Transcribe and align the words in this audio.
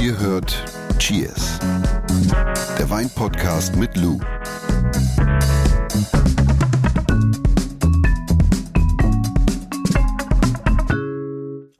Ihr 0.00 0.18
hört 0.18 0.64
Cheers, 0.98 1.58
der 2.78 2.90
Weinpodcast 2.90 3.76
mit 3.76 3.96
Lou. 3.96 4.18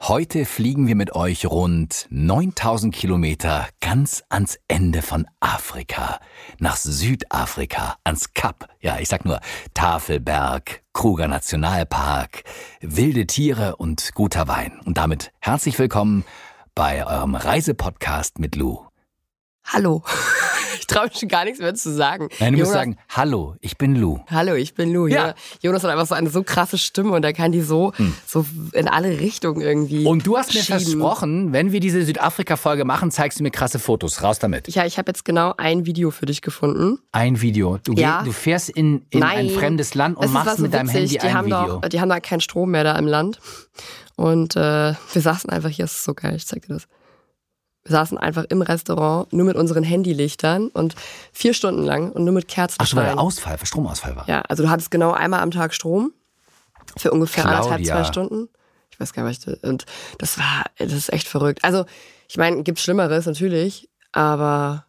Heute 0.00 0.45
fliegen 0.45 0.88
wir 0.88 0.96
mit 0.96 1.14
euch 1.14 1.46
rund 1.46 2.06
9000 2.11 2.95
Kilometer 2.95 3.68
ganz 3.80 4.25
ans 4.29 4.59
Ende 4.66 5.02
von 5.02 5.27
Afrika, 5.38 6.18
nach 6.59 6.77
Südafrika, 6.77 7.96
ans 8.04 8.34
Kap. 8.34 8.68
Ja, 8.80 8.98
ich 8.98 9.09
sag 9.09 9.25
nur 9.25 9.41
Tafelberg, 9.72 10.82
Kruger 10.93 11.29
Nationalpark, 11.29 12.43
wilde 12.80 13.27
Tiere 13.27 13.77
und 13.77 14.11
guter 14.14 14.48
Wein. 14.48 14.80
Und 14.84 14.98
damit 14.98 15.32
herzlich 15.38 15.79
willkommen 15.79 16.25
bei 16.81 17.07
eurem 17.07 17.35
Reisepodcast 17.35 18.39
mit 18.39 18.57
Lou. 18.57 18.79
Hallo. 19.66 20.02
Ich 20.79 20.87
traue 20.87 21.09
mich 21.09 21.19
schon 21.19 21.29
gar 21.29 21.45
nichts 21.45 21.61
mehr 21.61 21.75
zu 21.75 21.93
sagen. 21.93 22.29
Nein, 22.38 22.55
du 22.55 22.61
musst 22.61 22.73
sagen, 22.73 22.97
hallo, 23.11 23.55
ich 23.61 23.77
bin 23.77 23.95
Lou. 23.97 24.21
Hallo, 24.30 24.55
ich 24.55 24.75
bin 24.75 24.93
Lou. 24.93 25.09
Ja. 25.09 25.35
Jonas 25.61 25.85
hat 25.85 25.91
einfach 25.91 26.07
so 26.07 26.15
eine 26.15 26.30
so 26.30 26.43
krasse 26.43 26.79
Stimme 26.79 27.11
und 27.12 27.24
er 27.24 27.33
kann 27.33 27.52
die 27.52 27.61
so, 27.61 27.93
so 28.27 28.47
in 28.73 28.88
alle 28.88 29.21
Richtungen 29.21 29.61
irgendwie. 29.61 30.01
Hm. 30.01 30.07
Und 30.07 30.27
du 30.27 30.38
hast 30.38 30.55
mir 30.55 30.62
schieben. 30.62 30.80
versprochen, 30.80 31.52
wenn 31.52 31.71
wir 31.71 31.80
diese 31.80 32.02
Südafrika-Folge 32.05 32.85
machen, 32.85 33.10
zeigst 33.10 33.38
du 33.38 33.43
mir 33.43 33.51
krasse 33.51 33.79
Fotos. 33.79 34.23
Raus 34.23 34.38
damit. 34.38 34.69
Ja, 34.69 34.87
ich 34.87 34.97
habe 34.97 35.10
jetzt 35.10 35.24
genau 35.24 35.55
ein 35.59 35.87
Video 35.87 36.10
für 36.10 36.27
dich 36.27 36.41
gefunden. 36.41 36.99
Ein 37.12 37.41
Video. 37.43 37.79
Du, 37.85 37.93
Ja. 37.93 38.23
du 38.23 38.33
fährst 38.33 38.71
in, 38.71 39.05
in 39.10 39.23
ein 39.23 39.51
fremdes 39.51 39.95
Land 39.95 40.16
und 40.16 40.24
Es 40.24 40.30
machst 40.30 40.60
mit 40.60 40.73
deinem 40.73 40.88
witzig. 40.88 40.95
Handy 41.01 41.19
die 41.19 41.21
ein 41.21 41.35
haben 41.35 41.47
Video. 41.47 41.80
Doch, 41.80 41.88
die 41.88 42.01
haben 42.01 42.09
da 42.09 42.21
keinen 42.21 42.41
Strom 42.41 42.71
mehr 42.71 42.85
da 42.85 42.99
im 42.99 43.07
Land. 43.07 43.38
Und 44.20 44.55
äh, 44.55 44.92
wir 45.12 45.23
saßen 45.23 45.48
einfach 45.48 45.70
hier, 45.70 45.87
das 45.87 45.92
ist 45.92 46.05
so 46.05 46.12
geil, 46.12 46.37
ich 46.37 46.47
zeig 46.47 46.66
dir 46.66 46.74
das. 46.74 46.88
Wir 47.84 47.92
saßen 47.92 48.19
einfach 48.19 48.45
im 48.51 48.60
Restaurant, 48.60 49.33
nur 49.33 49.46
mit 49.46 49.56
unseren 49.56 49.83
Handylichtern 49.83 50.69
und 50.69 50.95
vier 51.32 51.54
Stunden 51.54 51.82
lang 51.82 52.13
und 52.13 52.24
nur 52.24 52.35
mit 52.35 52.46
Kerzen. 52.46 52.76
Ach, 52.80 52.87
schon 52.87 52.98
weil 52.98 53.07
der 53.07 53.18
Ausfall, 53.18 53.59
weil 53.59 53.65
Stromausfall 53.65 54.16
war. 54.16 54.29
Ja, 54.29 54.43
also 54.43 54.63
du 54.63 54.68
hattest 54.68 54.91
genau 54.91 55.13
einmal 55.13 55.41
am 55.41 55.51
Tag 55.51 55.73
Strom 55.73 56.13
für 56.98 57.13
ungefähr 57.13 57.46
anderthalb, 57.46 57.82
Claudia. 57.82 57.95
zwei 57.95 58.04
Stunden. 58.04 58.51
Ich 58.91 59.01
weiß 59.01 59.15
gar 59.15 59.26
nicht, 59.26 59.46
was 59.46 59.54
ich, 59.54 59.65
und 59.65 59.87
das 60.18 60.37
war, 60.37 60.66
das 60.76 60.93
ist 60.93 61.10
echt 61.15 61.26
verrückt. 61.26 61.65
Also, 61.65 61.87
ich 62.29 62.37
meine, 62.37 62.63
gibt 62.63 62.79
Schlimmeres 62.79 63.24
natürlich, 63.24 63.88
aber 64.12 64.84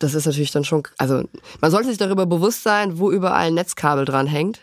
das 0.00 0.14
ist 0.14 0.26
natürlich 0.26 0.50
dann 0.50 0.64
schon, 0.64 0.82
also 0.98 1.22
man 1.60 1.70
sollte 1.70 1.88
sich 1.88 1.98
darüber 1.98 2.26
bewusst 2.26 2.62
sein, 2.64 2.98
wo 2.98 3.10
überall 3.12 3.46
ein 3.48 3.54
Netzkabel 3.54 4.04
dran 4.04 4.26
hängt. 4.26 4.60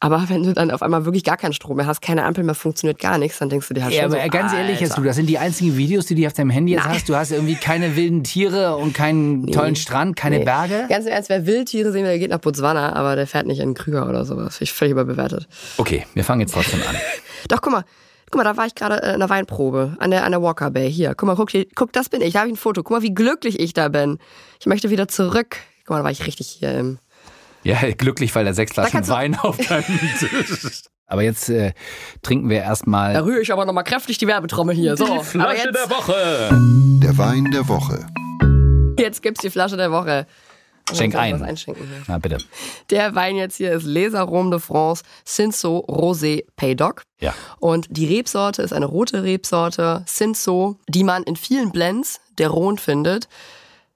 Aber 0.00 0.24
wenn 0.28 0.42
du 0.42 0.52
dann 0.52 0.70
auf 0.70 0.82
einmal 0.82 1.04
wirklich 1.04 1.24
gar 1.24 1.36
keinen 1.36 1.52
Strom 1.52 1.76
mehr 1.76 1.86
hast, 1.86 2.00
keine 2.02 2.24
Ampel 2.24 2.44
mehr, 2.44 2.54
funktioniert 2.54 2.98
gar 2.98 3.16
nichts, 3.16 3.38
dann 3.38 3.48
denkst 3.48 3.68
du 3.68 3.74
dir 3.74 3.84
halt 3.84 3.94
Ja, 3.94 4.02
schon 4.02 4.12
aber 4.12 4.22
so, 4.22 4.28
ganz 4.28 4.52
ehrlich, 4.52 4.80
jetzt 4.80 4.90
Alter. 4.92 5.02
du, 5.02 5.06
das 5.06 5.16
sind 5.16 5.26
die 5.26 5.38
einzigen 5.38 5.76
Videos, 5.76 6.06
die 6.06 6.14
du 6.14 6.26
auf 6.26 6.32
deinem 6.32 6.50
Handy 6.50 6.72
jetzt 6.72 6.84
Nein. 6.84 6.94
hast. 6.94 7.08
Du 7.08 7.16
hast 7.16 7.30
irgendwie 7.32 7.54
keine 7.54 7.96
wilden 7.96 8.24
Tiere 8.24 8.76
und 8.76 8.92
keinen 8.92 9.46
tollen 9.52 9.76
Strand, 9.76 10.16
keine 10.16 10.38
Nee. 10.40 10.44
Berge. 10.44 10.86
Ganz 10.88 11.06
im 11.06 11.12
Ernst, 11.12 11.28
wer 11.30 11.46
Wildtiere 11.46 11.92
sehen 11.92 12.02
will, 12.02 12.10
der 12.10 12.18
geht 12.18 12.30
nach 12.30 12.38
Botswana, 12.40 12.92
aber 12.94 13.16
der 13.16 13.26
fährt 13.26 13.46
nicht 13.46 13.60
in 13.60 13.74
Krüger 13.74 14.08
oder 14.08 14.24
sowas. 14.24 14.60
Ich 14.60 14.72
völlig 14.72 14.92
überbewertet. 14.92 15.46
Okay, 15.78 16.06
wir 16.14 16.24
fangen 16.24 16.40
jetzt 16.42 16.52
trotzdem 16.54 16.80
an. 16.88 16.96
Doch, 17.48 17.60
guck 17.62 17.72
mal. 17.72 17.84
Guck 18.30 18.38
mal, 18.38 18.44
da 18.44 18.56
war 18.56 18.66
ich 18.66 18.74
gerade 18.76 19.02
äh, 19.02 19.14
in 19.14 19.18
der 19.18 19.28
Weinprobe 19.28 19.96
an 19.98 20.10
der, 20.12 20.24
an 20.24 20.30
der 20.30 20.40
Walker 20.40 20.70
Bay. 20.70 20.90
Hier, 20.90 21.14
guck 21.16 21.26
mal, 21.26 21.34
guck, 21.36 21.50
hier- 21.50 21.66
guck, 21.74 21.92
das 21.92 22.08
bin 22.08 22.20
ich. 22.22 22.32
Da 22.34 22.40
habe 22.40 22.48
ich 22.48 22.54
ein 22.54 22.58
Foto. 22.58 22.82
Guck 22.82 22.96
mal, 22.96 23.02
wie 23.02 23.12
glücklich 23.14 23.58
ich 23.58 23.72
da 23.72 23.88
bin. 23.88 24.18
Ich 24.60 24.66
möchte 24.66 24.90
wieder 24.90 25.08
zurück. 25.08 25.56
Guck 25.84 25.90
mal, 25.90 25.98
da 25.98 26.04
war 26.04 26.10
ich 26.12 26.26
richtig 26.26 26.48
hier 26.48 26.72
im. 26.78 26.98
Ja, 27.64 27.78
glücklich, 27.96 28.34
weil 28.34 28.44
da 28.44 28.54
sechs 28.54 28.72
Flaschen 28.72 29.06
Wein 29.08 29.36
auf 29.36 29.56
deinem 29.56 29.98
Tisch. 30.18 30.82
Aber 31.06 31.22
jetzt 31.22 31.50
äh, 31.50 31.72
trinken 32.22 32.48
wir 32.48 32.58
Da 32.58 32.62
erstmal 32.66 33.16
rühre 33.16 33.40
ich 33.40 33.52
aber 33.52 33.64
nochmal 33.64 33.82
kräftig 33.82 34.18
die 34.18 34.28
Werbetrommel 34.28 34.76
hier. 34.76 34.96
So, 34.96 35.06
aber 35.06 35.56
jetzt, 35.56 35.90
Woche. 35.90 36.48
Der 37.02 37.18
Wein 37.18 37.50
der 37.50 37.66
Woche. 37.66 38.06
jetzt 38.96 39.20
gibt's 39.20 39.40
die 39.40 39.50
Flasche 39.50 39.76
der 39.76 39.90
Woche. 39.90 40.28
Schenk 40.92 41.14
ein. 41.14 41.42
Einschenken 41.42 41.86
hier? 41.86 42.02
Na 42.08 42.18
bitte. 42.18 42.38
Der 42.90 43.14
Wein 43.14 43.36
jetzt 43.36 43.56
hier 43.56 43.72
ist 43.72 43.84
Les 43.84 44.14
Arômes 44.14 44.50
de 44.50 44.58
France 44.58 45.04
Cinsault 45.24 45.86
Rosé 45.88 46.44
Paydoc. 46.56 47.02
Ja. 47.20 47.34
Und 47.58 47.86
die 47.90 48.06
Rebsorte 48.06 48.62
ist 48.62 48.72
eine 48.72 48.86
rote 48.86 49.22
Rebsorte, 49.22 50.04
Cinsault, 50.06 50.76
die 50.88 51.04
man 51.04 51.22
in 51.24 51.36
vielen 51.36 51.70
Blends 51.70 52.20
der 52.38 52.48
Rhone 52.48 52.78
findet. 52.78 53.28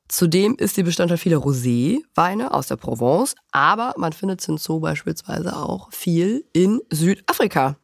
Zudem 0.09 0.54
ist 0.56 0.75
sie 0.75 0.82
Bestandteil 0.82 1.19
vieler 1.19 1.38
Rosé-Weine 1.38 2.53
aus 2.53 2.69
der 2.69 2.76
Provence, 2.76 3.34
aber 3.53 3.94
man 3.97 4.12
findet 4.12 4.41
Cinsault 4.41 4.82
beispielsweise 4.82 5.56
auch 5.56 5.91
viel 5.92 6.44
in 6.53 6.80
Südafrika. 6.91 7.76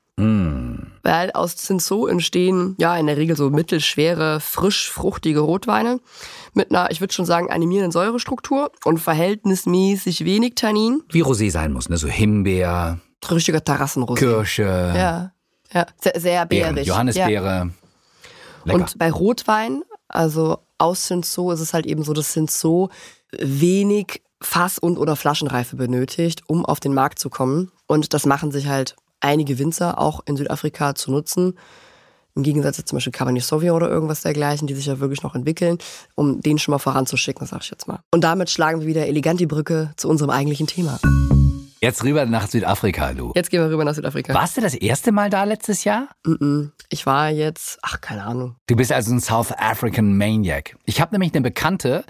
Weil 1.03 1.31
aus 1.33 1.57
Cinsault 1.57 2.11
entstehen 2.11 2.77
ja 2.79 2.97
in 2.97 3.07
der 3.07 3.17
Regel 3.17 3.37
so 3.37 3.51
mittelschwere, 3.51 4.41
frisch 4.41 4.91
fruchtige 4.91 5.41
Rotweine 5.41 6.01
mit 6.53 6.71
einer, 6.71 6.91
ich 6.91 7.01
würde 7.01 7.15
schon 7.15 7.25
sagen, 7.25 7.51
animierenden 7.51 7.93
Säurestruktur 7.93 8.71
und 8.85 8.99
verhältnismäßig 8.99 10.25
wenig 10.25 10.55
Tannin. 10.57 11.03
Wie 11.11 11.23
Rosé 11.23 11.51
sein 11.51 11.73
muss, 11.73 11.89
ne? 11.89 11.97
So 11.97 12.09
Himbeer, 12.09 12.99
Richtiger 13.31 13.61
Terrassenrosé. 13.61 14.19
Kirsche, 14.19 14.93
Ja, 14.95 15.33
ja, 15.73 15.87
sehr, 16.01 16.21
sehr 16.21 16.47
beerig. 16.47 16.87
Ja. 16.87 16.95
Johannisbeere. 16.95 17.71
Lecker. 18.65 18.79
Und 18.79 18.99
bei 18.99 19.11
Rotwein, 19.11 19.83
also 20.09 20.59
aus 20.79 21.07
Cinsault, 21.07 21.55
ist 21.55 21.61
es 21.61 21.75
halt 21.75 21.87
eben 21.87 22.03
so, 22.03 22.13
dass 22.13 22.33
Cinsault 22.33 22.91
wenig 23.39 24.23
Fass- 24.43 24.79
und 24.79 24.99
oder 24.99 25.17
Flaschenreife 25.17 25.77
benötigt, 25.77 26.43
um 26.47 26.65
auf 26.65 26.81
den 26.81 26.95
Markt 26.95 27.19
zu 27.19 27.31
kommen. 27.31 27.71
Und 27.87 28.15
das 28.15 28.27
machen 28.27 28.51
sich 28.51 28.69
halt 28.69 28.97
einige 29.21 29.59
Winzer 29.59 29.99
auch 29.99 30.21
in 30.27 30.37
Südafrika 30.37 30.95
zu 30.95 31.11
nutzen. 31.11 31.59
Im 32.37 32.43
Gegensatz 32.43 32.77
zu 32.77 32.85
zum 32.85 32.97
Beispiel 32.97 33.13
Cabernet 33.13 33.43
Sauvignon 33.43 33.77
oder 33.77 33.91
irgendwas 33.91 34.23
dergleichen, 34.23 34.67
die 34.67 34.75
sich 34.75 34.87
ja 34.87 35.01
wirklich 35.01 35.23
noch 35.23 35.35
entwickeln, 35.35 35.79
um 36.15 36.41
den 36.41 36.59
schon 36.59 36.73
mal 36.73 36.79
voranzuschicken, 36.79 37.47
sag 37.47 37.63
ich 37.63 37.71
jetzt 37.71 37.89
mal. 37.89 38.01
Und 38.13 38.23
damit 38.23 38.51
schlagen 38.51 38.81
wir 38.81 38.87
wieder 38.87 39.07
elegant 39.07 39.41
die 39.41 39.47
Brücke 39.47 39.93
zu 39.97 40.09
unserem 40.09 40.31
eigentlichen 40.31 40.67
Thema. 40.67 41.01
Jetzt 41.83 42.05
rüber 42.05 42.27
nach 42.27 42.47
Südafrika, 42.47 43.15
du. 43.15 43.33
Jetzt 43.35 43.51
gehen 43.51 43.63
wir 43.63 43.71
rüber 43.71 43.85
nach 43.85 43.95
Südafrika. 43.95 44.35
Warst 44.35 44.57
du 44.57 44.61
das 44.61 44.75
erste 44.75 45.13
Mal 45.13 45.31
da 45.31 45.45
letztes 45.45 45.85
Jahr? 45.85 46.09
Mm-mm. 46.27 46.73
Ich 46.91 47.07
war 47.07 47.31
jetzt, 47.31 47.79
ach, 47.81 48.03
keine 48.03 48.25
Ahnung. 48.25 48.57
Du 48.67 48.77
bist 48.77 48.93
also 48.93 49.13
ein 49.15 49.21
South 49.21 49.51
African 49.57 50.17
Maniac. 50.17 50.77
Ich 50.85 51.01
habe 51.01 51.15
nämlich 51.15 51.33
eine 51.33 51.41
Bekannte, 51.41 52.05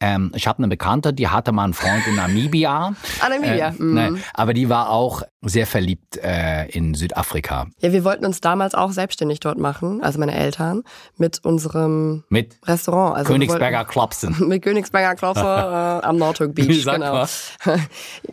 ähm, 0.00 0.32
ich 0.34 0.46
habe 0.46 0.58
eine 0.58 0.68
Bekannte, 0.68 1.12
die 1.12 1.28
hatte 1.28 1.52
mal 1.52 1.64
einen 1.64 1.74
Freund 1.74 2.06
in 2.06 2.16
Namibia. 2.16 2.94
Ah, 3.20 3.28
Namibia. 3.28 3.68
Äh, 3.68 3.72
mhm. 3.78 3.94
nein, 3.94 4.24
aber 4.34 4.54
die 4.54 4.68
war 4.68 4.90
auch 4.90 5.22
sehr 5.40 5.66
verliebt 5.66 6.16
äh, 6.16 6.66
in 6.68 6.94
Südafrika. 6.94 7.66
Ja, 7.80 7.92
wir 7.92 8.04
wollten 8.04 8.26
uns 8.26 8.40
damals 8.40 8.74
auch 8.74 8.90
selbstständig 8.90 9.40
dort 9.40 9.58
machen, 9.58 10.02
also 10.02 10.18
meine 10.18 10.34
Eltern, 10.34 10.82
mit 11.16 11.44
unserem 11.44 12.24
Mit 12.28 12.56
Restaurant. 12.64 13.16
Also 13.16 13.32
Königsberger 13.32 13.84
Klopsen. 13.84 14.36
Mit 14.48 14.62
Königsberger 14.62 15.14
Klopfer 15.14 16.00
äh, 16.02 16.06
am 16.06 16.16
Nordhook 16.16 16.54
Beach, 16.54 16.82
Sag 16.84 16.96
genau. 16.96 17.12
mal. 17.12 17.28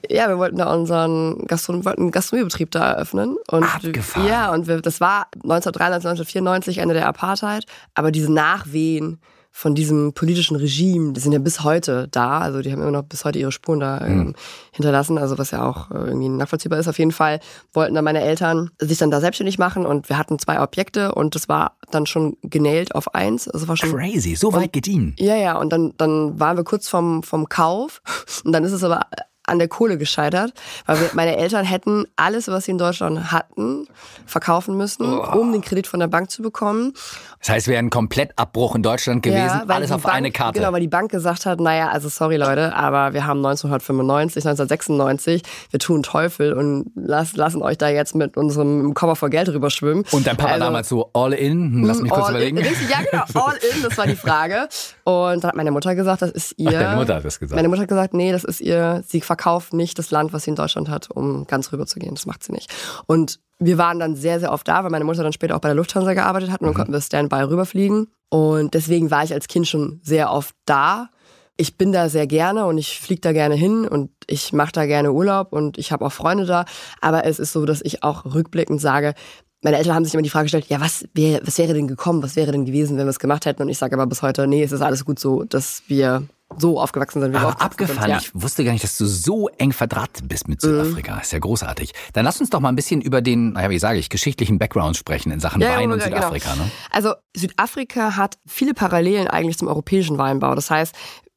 ja, 0.09 0.28
wir 0.28 0.38
wollten 0.38 0.57
da 0.57 0.73
unseren 0.73 1.45
Gastron 1.47 1.85
wollten 1.85 2.11
Gastronomiebetrieb 2.11 2.72
da 2.72 2.93
eröffnen. 2.93 3.38
Und 3.49 3.63
Abgefahren. 3.63 4.28
Ja, 4.28 4.51
und 4.51 4.67
wir, 4.67 4.81
das 4.81 4.99
war 4.99 5.28
1993, 5.43 6.09
1994, 6.09 6.78
Ende 6.79 6.93
der 6.95 7.07
Apartheid. 7.07 7.66
Aber 7.93 8.11
diese 8.11 8.31
Nachwehen 8.31 9.19
von 9.51 9.75
diesem 9.75 10.13
politischen 10.13 10.56
Regime, 10.56 11.13
die 11.13 11.19
sind 11.19 11.34
ja 11.34 11.39
bis 11.39 11.63
heute 11.63 12.07
da. 12.09 12.39
Also 12.39 12.62
die 12.62 12.72
haben 12.72 12.81
immer 12.81 12.91
noch 12.91 13.03
bis 13.03 13.25
heute 13.25 13.38
ihre 13.38 13.51
Spuren 13.51 13.81
da 13.81 14.00
ähm, 14.01 14.34
hinterlassen. 14.72 15.17
Also 15.17 15.38
was 15.38 15.51
ja 15.51 15.67
auch 15.67 15.91
äh, 15.91 15.95
irgendwie 15.95 16.29
nachvollziehbar 16.29 16.79
ist. 16.79 16.88
Auf 16.88 16.97
jeden 16.97 17.12
Fall 17.12 17.41
wollten 17.73 17.94
dann 17.94 18.06
meine 18.06 18.22
Eltern 18.22 18.72
sich 18.79 18.97
dann 18.97 19.11
da 19.11 19.19
selbstständig 19.19 19.59
machen 19.59 19.85
und 19.85 20.09
wir 20.09 20.17
hatten 20.17 20.40
zwei 20.40 20.61
Objekte 20.61 21.13
und 21.13 21.35
das 21.35 21.50
war 21.50 21.78
dann 21.91 22.06
schon 22.06 22.38
genäht 22.41 22.95
auf 22.95 23.13
eins. 23.13 23.47
Also 23.50 23.67
war 23.67 23.78
schon 23.78 23.91
Crazy, 23.91 24.35
so 24.35 24.53
weit 24.53 24.73
gediehen. 24.73 25.16
ja, 25.19 25.35
ja, 25.35 25.57
und 25.57 25.72
dann, 25.72 25.94
dann 25.97 26.40
waren 26.40 26.57
wir 26.57 26.63
kurz 26.63 26.88
vom, 26.88 27.22
vom 27.22 27.50
Kauf 27.50 28.01
und 28.45 28.53
dann 28.53 28.63
ist 28.63 28.72
es 28.72 28.84
aber 28.84 29.01
an 29.47 29.59
der 29.59 29.68
Kohle 29.68 29.97
gescheitert, 29.97 30.53
weil 30.85 31.00
wir, 31.00 31.09
meine 31.13 31.35
Eltern 31.38 31.66
hätten 31.66 32.06
alles, 32.16 32.47
was 32.47 32.66
sie 32.66 32.72
in 32.72 32.78
Deutschland 32.78 33.31
hatten, 33.31 33.88
verkaufen 34.25 34.78
müssen, 34.78 35.06
um 35.19 35.52
den 35.52 35.62
Kredit 35.62 35.88
von 35.88 36.00
der 36.00 36.07
Bank 36.07 36.29
zu 36.31 36.41
bekommen. 36.41 36.94
Das 37.40 37.50
heißt, 37.50 37.68
wäre 37.68 37.79
ein 37.79 37.90
Komplettabbruch 37.90 38.76
in 38.76 38.84
Deutschland 38.84 39.23
gewesen, 39.23 39.61
weil 39.66 39.78
alles 39.78 39.91
auf 39.91 40.03
Bank, 40.03 40.16
eine 40.16 40.32
Karte. 40.32 40.59
Genau, 40.59 40.72
weil 40.72 40.79
die 40.82 40.88
Bank 40.88 41.11
gesagt 41.11 41.46
hat, 41.46 41.59
naja, 41.59 41.90
also 41.90 42.08
sorry 42.08 42.38
Leute, 42.38 42.73
aber 42.76 43.14
wir 43.14 43.26
haben 43.26 43.40
1995, 43.40 44.46
1996, 44.46 45.41
wir 45.72 45.79
tun 45.79 46.03
Teufel 46.03 46.53
und 46.53 46.91
las, 46.96 47.35
lassen 47.35 47.61
euch 47.61 47.78
da 47.78 47.90
jetzt 47.90 48.16
mit 48.16 48.37
unserem 48.37 48.94
Koffer 48.94 49.16
voll 49.16 49.29
Geld 49.32 49.49
rüber 49.49 49.70
schwimmen. 49.70 50.05
Und 50.11 50.28
dein 50.28 50.37
Papa 50.37 50.53
Also- 50.53 50.66
damals 50.66 50.90
so 50.90 51.09
all 51.14 51.34
in, 51.34 51.52
Hm, 51.73 51.84
lass 51.85 51.99
mich 52.02 52.11
kurz 52.11 52.29
überlegen. 52.29 52.58
In, 52.58 52.66
ja, 52.66 52.99
genau, 53.09 53.23
all 53.46 53.55
in, 53.58 53.84
das 53.84 53.97
war 53.97 54.05
die 54.08 54.16
Frage. 54.16 54.67
Und 55.03 55.44
dann 55.44 55.49
hat 55.49 55.55
meine 55.55 55.72
Mutter 55.72 55.96
gesagt, 55.96 56.22
das 56.22 56.32
ist 56.32 56.53
ihr. 56.58 56.70
Ach, 56.70 56.73
deine 56.73 56.96
Mutter 56.96 57.16
hat 57.16 57.26
das 57.26 57.40
gesagt. 57.40 57.55
Meine 57.55 57.67
Mutter 57.67 57.82
hat 57.82 57.90
gesagt, 57.90 58.14
nee, 58.14 58.32
das 58.32 58.44
ist 58.44 58.61
ihr, 58.61 59.03
sie 59.08 59.20
verkauft 59.22 59.41
nicht 59.73 59.97
das 59.99 60.11
Land, 60.11 60.34
was 60.34 60.43
sie 60.43 60.52
in 60.52 60.55
Deutschland 60.55 60.90
hat, 60.90 61.09
um 61.11 61.46
ganz 61.47 61.72
rüber 61.72 61.85
zu 61.85 61.99
gehen. 61.99 62.16
Das 62.16 62.26
macht 62.26 62.43
sie 62.43 62.52
nicht. 62.52 62.72
Und 63.05 63.40
wir 63.59 63.78
waren 63.78 63.99
dann 63.99 64.16
sehr, 64.16 64.40
sehr 64.40 64.52
oft 64.52 64.67
da, 64.67 64.84
weil 64.84 64.90
meine 64.90 65.05
Mutter 65.05 65.23
dann 65.23 65.34
später 65.34 65.55
auch 65.55 65.61
bei 65.61 65.70
der 65.70 65.76
Lufthansa 65.76 66.14
gearbeitet 66.14 66.52
hat 66.52 66.61
und 66.61 66.67
dann 66.67 66.73
konnten 66.73 66.93
wir 66.93 67.02
Standby 67.02 67.43
rüberfliegen. 67.43 68.08
Und 68.29 68.73
deswegen 68.73 69.11
war 69.11 69.23
ich 69.23 69.34
als 69.34 69.47
Kind 69.47 69.67
schon 69.67 69.99
sehr 70.03 70.32
oft 70.32 70.55
da. 70.66 71.09
Ich 71.58 71.78
bin 71.78 71.91
da 71.91 72.09
sehr 72.09 72.26
gerne 72.26 72.66
und 72.66 72.78
ich 72.78 72.99
fliege 72.99 73.22
da 73.22 73.34
gerne 73.34 73.55
hin 73.55 73.88
und 73.88 74.09
ich 74.26 74.52
mache 74.52 74.72
da 74.72 74.85
gerne 74.85 75.11
Urlaub 75.11 75.53
und 75.53 75.78
ich 75.78 75.91
habe 75.91 76.05
auch 76.05 76.11
Freunde 76.11 76.46
da. 76.46 76.66
Aber 77.02 77.26
es 77.26 77.40
ist 77.40 77.52
so, 77.52 77.66
dass 77.66 77.82
ich 77.84 78.03
auch 78.03 78.26
rückblickend 78.26 78.82
sage, 78.82 79.14
meine 79.61 79.78
Eltern 79.78 79.94
haben 79.94 80.05
sich 80.05 80.14
immer 80.14 80.23
die 80.23 80.29
Frage 80.29 80.46
gestellt, 80.46 80.67
ja, 80.70 80.82
was, 80.82 81.05
wär, 81.14 81.41
was 81.44 81.58
wäre 81.59 81.73
denn 81.73 81.87
gekommen, 81.87 82.23
was 82.23 82.35
wäre 82.35 82.52
denn 82.52 82.66
gewesen, 82.66 82.97
wenn 82.97 83.05
wir 83.05 83.11
es 83.11 83.20
gemacht 83.20 83.46
hätten? 83.46 83.61
Und 83.61 83.70
ich 83.70 83.78
sage 83.78 83.94
aber 83.96 84.08
bis 84.08 84.23
heute, 84.23 84.47
nee, 84.47 84.64
es 84.64 84.72
ist 84.72 84.82
alles 84.82 85.05
gut 85.05 85.20
so, 85.20 85.44
dass 85.44 85.84
wir 85.87 86.23
so 86.57 86.79
aufgewachsen 86.79 87.21
sind. 87.21 87.33
Wie 87.33 87.37
Aber 87.37 87.49
wir 87.49 87.61
abgefahren, 87.61 88.01
sind. 88.01 88.09
Ja. 88.09 88.17
ich 88.17 88.31
wusste 88.33 88.63
gar 88.63 88.71
nicht, 88.71 88.83
dass 88.83 88.97
du 88.97 89.05
so 89.05 89.49
eng 89.57 89.71
verdrahtet 89.71 90.27
bist 90.27 90.47
mit 90.47 90.61
Südafrika. 90.61 91.19
Ist 91.19 91.33
ja 91.33 91.39
großartig. 91.39 91.93
Dann 92.13 92.25
lass 92.25 92.39
uns 92.39 92.49
doch 92.49 92.59
mal 92.59 92.69
ein 92.69 92.75
bisschen 92.75 93.01
über 93.01 93.21
den, 93.21 93.53
naja, 93.53 93.69
wie 93.69 93.79
sage 93.79 93.99
ich, 93.99 94.09
geschichtlichen 94.09 94.59
Background 94.59 94.97
sprechen 94.97 95.31
in 95.31 95.39
Sachen 95.39 95.61
Ja, 95.61 95.75
Wein 95.75 95.89
ja, 95.89 95.93
und 95.95 96.03
genau. 96.03 96.15
Südafrika. 96.15 96.55
Ne? 96.55 96.71
Also 96.91 97.13
Südafrika 97.35 98.15
hat 98.15 98.37
viele 98.45 98.73
Parallelen 98.73 99.27
eigentlich 99.27 99.57
zum 99.57 99.67
europäischen 99.67 100.17
Weinbau. 100.17 100.55
Das 100.55 100.69
heißt, 100.69 100.95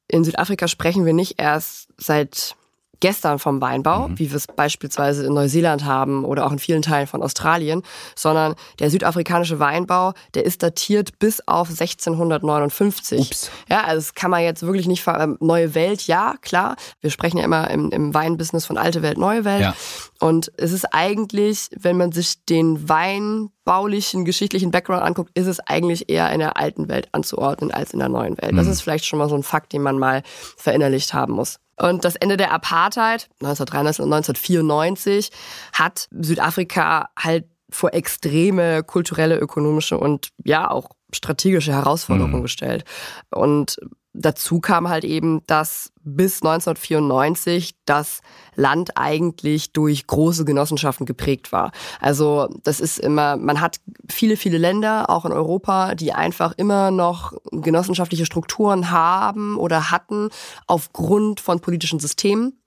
in 0.08 0.24
Südafrika 0.24 0.68
sprechen 0.68 1.06
wir 1.06 1.12
nicht 1.12 1.40
erst 1.40 1.88
seit 1.96 2.56
gestern 3.04 3.38
vom 3.38 3.60
Weinbau, 3.60 4.08
wie 4.14 4.30
wir 4.30 4.36
es 4.38 4.46
beispielsweise 4.46 5.26
in 5.26 5.34
Neuseeland 5.34 5.84
haben 5.84 6.24
oder 6.24 6.46
auch 6.46 6.52
in 6.52 6.58
vielen 6.58 6.80
Teilen 6.80 7.06
von 7.06 7.22
Australien, 7.22 7.82
sondern 8.16 8.54
der 8.78 8.88
südafrikanische 8.88 9.58
Weinbau, 9.58 10.14
der 10.32 10.46
ist 10.46 10.62
datiert 10.62 11.18
bis 11.18 11.46
auf 11.46 11.68
1659. 11.68 13.20
Ups. 13.20 13.50
Ja, 13.68 13.82
also 13.84 13.96
das 13.96 14.14
kann 14.14 14.30
man 14.30 14.42
jetzt 14.42 14.62
wirklich 14.62 14.86
nicht 14.86 15.02
ver 15.02 15.20
ähm, 15.20 15.36
neue 15.40 15.74
Welt, 15.74 16.06
ja, 16.06 16.36
klar. 16.40 16.76
Wir 17.02 17.10
sprechen 17.10 17.36
ja 17.36 17.44
immer 17.44 17.70
im, 17.70 17.90
im 17.90 18.14
Weinbusiness 18.14 18.64
von 18.64 18.78
alte 18.78 19.02
Welt, 19.02 19.18
neue 19.18 19.44
Welt. 19.44 19.60
Ja. 19.60 19.74
Und 20.18 20.50
es 20.56 20.72
ist 20.72 20.86
eigentlich, 20.94 21.68
wenn 21.78 21.98
man 21.98 22.10
sich 22.10 22.42
den 22.46 22.88
weinbaulichen, 22.88 24.24
geschichtlichen 24.24 24.70
Background 24.70 25.02
anguckt, 25.02 25.36
ist 25.38 25.46
es 25.46 25.60
eigentlich 25.60 26.08
eher 26.08 26.32
in 26.32 26.38
der 26.38 26.56
alten 26.56 26.88
Welt 26.88 27.10
anzuordnen 27.12 27.70
als 27.70 27.92
in 27.92 27.98
der 27.98 28.08
neuen 28.08 28.38
Welt. 28.40 28.56
Das 28.56 28.66
ist 28.66 28.80
vielleicht 28.80 29.04
schon 29.04 29.18
mal 29.18 29.28
so 29.28 29.34
ein 29.34 29.42
Fakt, 29.42 29.74
den 29.74 29.82
man 29.82 29.98
mal 29.98 30.22
verinnerlicht 30.56 31.12
haben 31.12 31.34
muss. 31.34 31.58
Und 31.76 32.04
das 32.04 32.16
Ende 32.16 32.36
der 32.36 32.52
Apartheid, 32.52 33.28
1993 33.40 34.04
und 34.04 34.12
1994, 34.12 35.30
hat 35.72 36.08
Südafrika 36.10 37.08
halt 37.18 37.46
vor 37.70 37.92
extreme 37.92 38.82
kulturelle, 38.84 39.36
ökonomische 39.36 39.98
und 39.98 40.28
ja 40.44 40.70
auch 40.70 40.90
strategische 41.12 41.72
Herausforderungen 41.72 42.42
gestellt. 42.42 42.84
Und 43.30 43.78
dazu 44.14 44.60
kam 44.60 44.88
halt 44.88 45.04
eben, 45.04 45.42
dass 45.46 45.92
bis 46.02 46.42
1994 46.42 47.74
das 47.84 48.20
Land 48.54 48.96
eigentlich 48.96 49.72
durch 49.72 50.06
große 50.06 50.44
Genossenschaften 50.44 51.04
geprägt 51.04 51.52
war. 51.52 51.72
Also 52.00 52.48
das 52.62 52.80
ist 52.80 52.98
immer, 52.98 53.36
man 53.36 53.60
hat 53.60 53.80
viele, 54.08 54.36
viele 54.36 54.58
Länder, 54.58 55.10
auch 55.10 55.24
in 55.24 55.32
Europa, 55.32 55.94
die 55.94 56.12
einfach 56.12 56.52
immer 56.56 56.90
noch 56.90 57.32
genossenschaftliche 57.50 58.26
Strukturen 58.26 58.90
haben 58.90 59.56
oder 59.56 59.90
hatten 59.90 60.30
aufgrund 60.66 61.40
von 61.40 61.60
politischen 61.60 61.98
Systemen. 61.98 62.58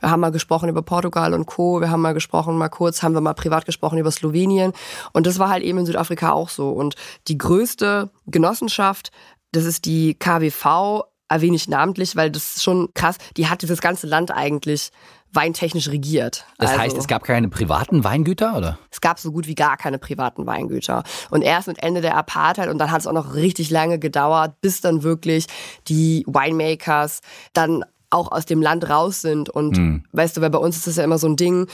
Wir 0.00 0.10
haben 0.10 0.20
mal 0.20 0.32
gesprochen 0.32 0.68
über 0.68 0.82
Portugal 0.82 1.34
und 1.34 1.46
Co. 1.46 1.80
Wir 1.80 1.90
haben 1.90 2.00
mal 2.00 2.14
gesprochen, 2.14 2.56
mal 2.56 2.68
kurz, 2.68 3.02
haben 3.02 3.14
wir 3.14 3.20
mal 3.20 3.34
privat 3.34 3.66
gesprochen 3.66 3.98
über 3.98 4.10
Slowenien. 4.10 4.72
Und 5.12 5.26
das 5.26 5.38
war 5.38 5.50
halt 5.50 5.62
eben 5.62 5.78
in 5.78 5.86
Südafrika 5.86 6.32
auch 6.32 6.48
so. 6.48 6.70
Und 6.70 6.94
die 7.28 7.36
größte 7.36 8.10
Genossenschaft, 8.26 9.10
das 9.52 9.64
ist 9.64 9.84
die 9.84 10.14
KWV, 10.14 11.02
erwähne 11.28 11.56
ich 11.56 11.68
namentlich, 11.68 12.16
weil 12.16 12.30
das 12.30 12.56
ist 12.56 12.62
schon 12.64 12.88
krass. 12.94 13.16
Die 13.36 13.48
hat 13.48 13.62
dieses 13.62 13.80
ganze 13.80 14.06
Land 14.06 14.30
eigentlich 14.32 14.90
weintechnisch 15.32 15.88
regiert. 15.88 16.44
Das 16.58 16.70
Also- 16.70 16.82
heißt, 16.82 16.96
es 16.96 17.06
gab 17.06 17.22
keine 17.22 17.48
privaten 17.48 18.02
Weingüter, 18.02 18.56
oder? 18.56 18.78
es 18.90 19.00
gab 19.00 19.20
so 19.20 19.30
gut 19.30 19.46
wie 19.46 19.54
gar 19.54 19.76
keine 19.76 19.98
privaten 20.00 20.44
Weingüter. 20.44 21.04
Und 21.30 21.42
erst 21.42 21.68
mit 21.68 21.80
Ende 21.82 22.00
der 22.00 22.16
Apartheid 22.16 22.68
und 22.68 22.78
dann 22.78 22.90
hat 22.90 23.00
es 23.02 23.06
auch 23.06 23.12
noch 23.12 23.34
richtig 23.34 23.70
lange 23.70 24.00
gedauert, 24.00 24.60
bis 24.60 24.80
dann 24.80 25.04
wirklich 25.04 25.46
die 25.86 26.24
Winemakers 26.26 27.20
dann 27.52 27.84
auch 28.10 28.32
aus 28.32 28.44
dem 28.44 28.60
Land 28.60 28.90
raus 28.90 29.20
sind. 29.20 29.48
Und 29.50 30.02
weißt 30.10 30.36
du, 30.36 30.40
weil 30.40 30.50
bei 30.50 30.58
uns 30.58 30.76
ist 30.78 30.88
das 30.88 30.96
ja 30.96 31.04
immer 31.04 31.18
so 31.18 31.28
ein 31.28 31.36
Ding, 31.36 31.68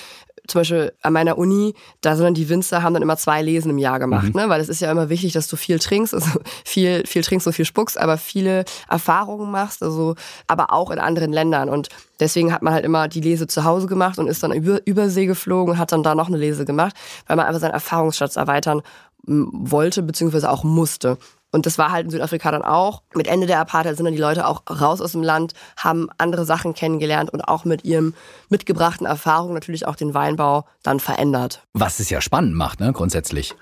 zum 0.46 0.60
Beispiel 0.60 0.92
an 1.02 1.12
meiner 1.12 1.38
Uni, 1.38 1.74
da 2.00 2.16
sind 2.16 2.24
dann 2.24 2.34
die 2.34 2.48
Winzer, 2.48 2.82
haben 2.82 2.94
dann 2.94 3.02
immer 3.02 3.16
zwei 3.16 3.42
Lesen 3.42 3.70
im 3.70 3.78
Jahr 3.78 3.98
gemacht, 3.98 4.34
ne? 4.34 4.48
Weil 4.48 4.60
es 4.60 4.68
ist 4.68 4.80
ja 4.80 4.90
immer 4.90 5.08
wichtig, 5.08 5.32
dass 5.32 5.48
du 5.48 5.56
viel 5.56 5.78
trinkst, 5.78 6.14
also 6.14 6.30
viel, 6.64 7.06
viel 7.06 7.22
trinkst 7.22 7.46
und 7.46 7.52
viel 7.52 7.64
spuckst, 7.64 7.98
aber 7.98 8.18
viele 8.18 8.64
Erfahrungen 8.88 9.50
machst, 9.50 9.82
also 9.82 10.14
aber 10.46 10.72
auch 10.72 10.90
in 10.90 10.98
anderen 10.98 11.32
Ländern. 11.32 11.68
Und 11.68 11.88
deswegen 12.20 12.52
hat 12.52 12.62
man 12.62 12.74
halt 12.74 12.84
immer 12.84 13.08
die 13.08 13.20
Lese 13.20 13.46
zu 13.46 13.64
Hause 13.64 13.86
gemacht 13.86 14.18
und 14.18 14.26
ist 14.26 14.42
dann 14.42 14.52
über 14.52 14.80
Übersee 14.86 15.26
geflogen 15.26 15.74
und 15.74 15.78
hat 15.78 15.92
dann 15.92 16.02
da 16.02 16.14
noch 16.14 16.28
eine 16.28 16.38
Lese 16.38 16.64
gemacht, 16.64 16.94
weil 17.26 17.36
man 17.36 17.46
einfach 17.46 17.60
seinen 17.60 17.72
Erfahrungsschatz 17.72 18.36
erweitern 18.36 18.82
wollte, 19.26 20.02
beziehungsweise 20.02 20.50
auch 20.50 20.64
musste. 20.64 21.18
Und 21.52 21.66
das 21.66 21.78
war 21.78 21.90
halt 21.90 22.04
in 22.04 22.10
Südafrika 22.10 22.50
dann 22.50 22.62
auch. 22.62 23.02
Mit 23.14 23.28
Ende 23.28 23.46
der 23.46 23.60
Apartheid 23.60 23.96
sind 23.96 24.04
dann 24.04 24.14
die 24.14 24.20
Leute 24.20 24.46
auch 24.46 24.62
raus 24.68 25.00
aus 25.00 25.12
dem 25.12 25.22
Land, 25.22 25.54
haben 25.76 26.08
andere 26.18 26.44
Sachen 26.44 26.74
kennengelernt 26.74 27.30
und 27.30 27.42
auch 27.42 27.64
mit 27.64 27.84
ihrem 27.84 28.14
mitgebrachten 28.48 29.06
Erfahrungen 29.06 29.54
natürlich 29.54 29.86
auch 29.86 29.96
den 29.96 30.12
Weinbau 30.12 30.66
dann 30.82 31.00
verändert. 31.00 31.62
Was 31.72 31.98
es 32.00 32.10
ja 32.10 32.20
spannend 32.20 32.54
macht, 32.54 32.80
ne, 32.80 32.92
grundsätzlich. 32.92 33.54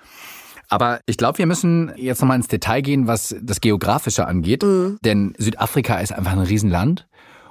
Aber 0.69 1.01
ich 1.07 1.19
glaube, 1.19 1.39
wir 1.39 1.47
müssen 1.47 1.93
jetzt 1.97 2.21
nochmal 2.21 2.39
ins 2.39 2.49
Detail 2.49 2.81
gehen, 2.81 3.07
was 3.07 3.35
das 3.41 3.61
Geografische 3.61 4.27
angeht. 4.27 4.63
Denn 4.63 5.35
Südafrika 5.39 5.99
ist 5.99 6.13
einfach 6.13 6.33
ein 6.33 6.39
Riesenland. 6.39 7.07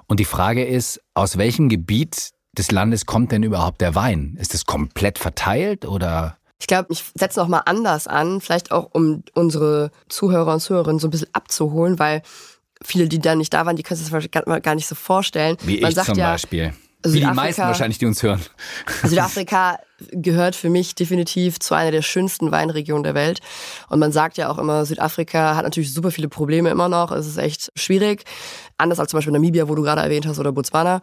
Und 0.08 0.20
die 0.20 0.26
Frage 0.26 0.66
ist, 0.66 1.00
aus 1.14 1.38
welchem 1.38 1.70
Gebiet 1.70 2.32
des 2.58 2.72
Landes 2.72 3.06
kommt 3.06 3.32
denn 3.32 3.44
überhaupt 3.44 3.82
der 3.82 3.96
Wein? 3.96 4.36
Ist 4.40 4.54
es 4.54 4.66
komplett 4.66 5.20
verteilt 5.20 5.86
oder? 5.86 6.38
Ich 6.60 6.68
glaube, 6.68 6.88
ich 6.92 7.04
setze 7.16 7.40
noch 7.40 7.48
mal 7.48 7.64
anders 7.66 8.08
an, 8.08 8.40
vielleicht 8.40 8.72
auch 8.72 8.90
um 8.94 9.24
unsere 9.34 9.92
Zuhörer 10.08 10.54
und 10.54 10.60
Zuhörerinnen 10.62 11.00
so 11.00 11.08
ein 11.08 11.12
bisschen 11.12 11.30
abzuholen, 11.34 12.00
weil 12.00 12.22
viele, 12.82 13.08
die 13.08 13.20
da 13.20 13.36
nicht 13.36 13.54
da 13.54 13.66
waren, 13.66 13.76
die 13.76 13.84
können 13.84 14.00
sich 14.00 14.10
das 14.10 14.62
gar 14.62 14.76
nicht 14.76 14.88
so 14.88 14.96
vorstellen. 14.96 15.58
Wie 15.62 15.82
Man 15.82 15.90
ich 15.90 15.96
sagt 15.96 16.08
zum 16.08 16.18
ja, 16.18 16.32
Beispiel. 16.32 16.74
Wie 17.06 17.20
die 17.20 17.26
meisten 17.26 17.62
wahrscheinlich, 17.62 17.98
die 17.98 18.06
uns 18.06 18.24
hören. 18.24 18.42
Südafrika 19.04 19.78
gehört 20.12 20.56
für 20.56 20.70
mich 20.70 20.96
definitiv 20.96 21.60
zu 21.60 21.76
einer 21.76 21.92
der 21.92 22.02
schönsten 22.02 22.52
Weinregionen 22.52 23.04
der 23.04 23.14
Welt. 23.14 23.42
Und 23.90 24.00
man 24.00 24.14
sagt 24.14 24.38
ja 24.38 24.50
auch 24.50 24.58
immer, 24.58 24.86
Südafrika 24.86 25.56
hat 25.56 25.64
natürlich 25.64 25.94
super 25.94 26.12
viele 26.12 26.30
Probleme 26.30 26.70
immer 26.70 26.88
noch. 26.88 27.12
Es 27.12 27.28
ist 27.28 27.38
echt 27.38 27.72
schwierig. 27.76 28.24
Anders 28.84 29.00
als 29.00 29.10
zum 29.10 29.18
Beispiel 29.18 29.34
Namibia, 29.34 29.68
wo 29.68 29.76
du 29.76 29.82
gerade 29.82 30.02
erwähnt 30.02 30.28
hast, 30.28 30.40
oder 30.40 30.52
Botswana. 30.52 31.02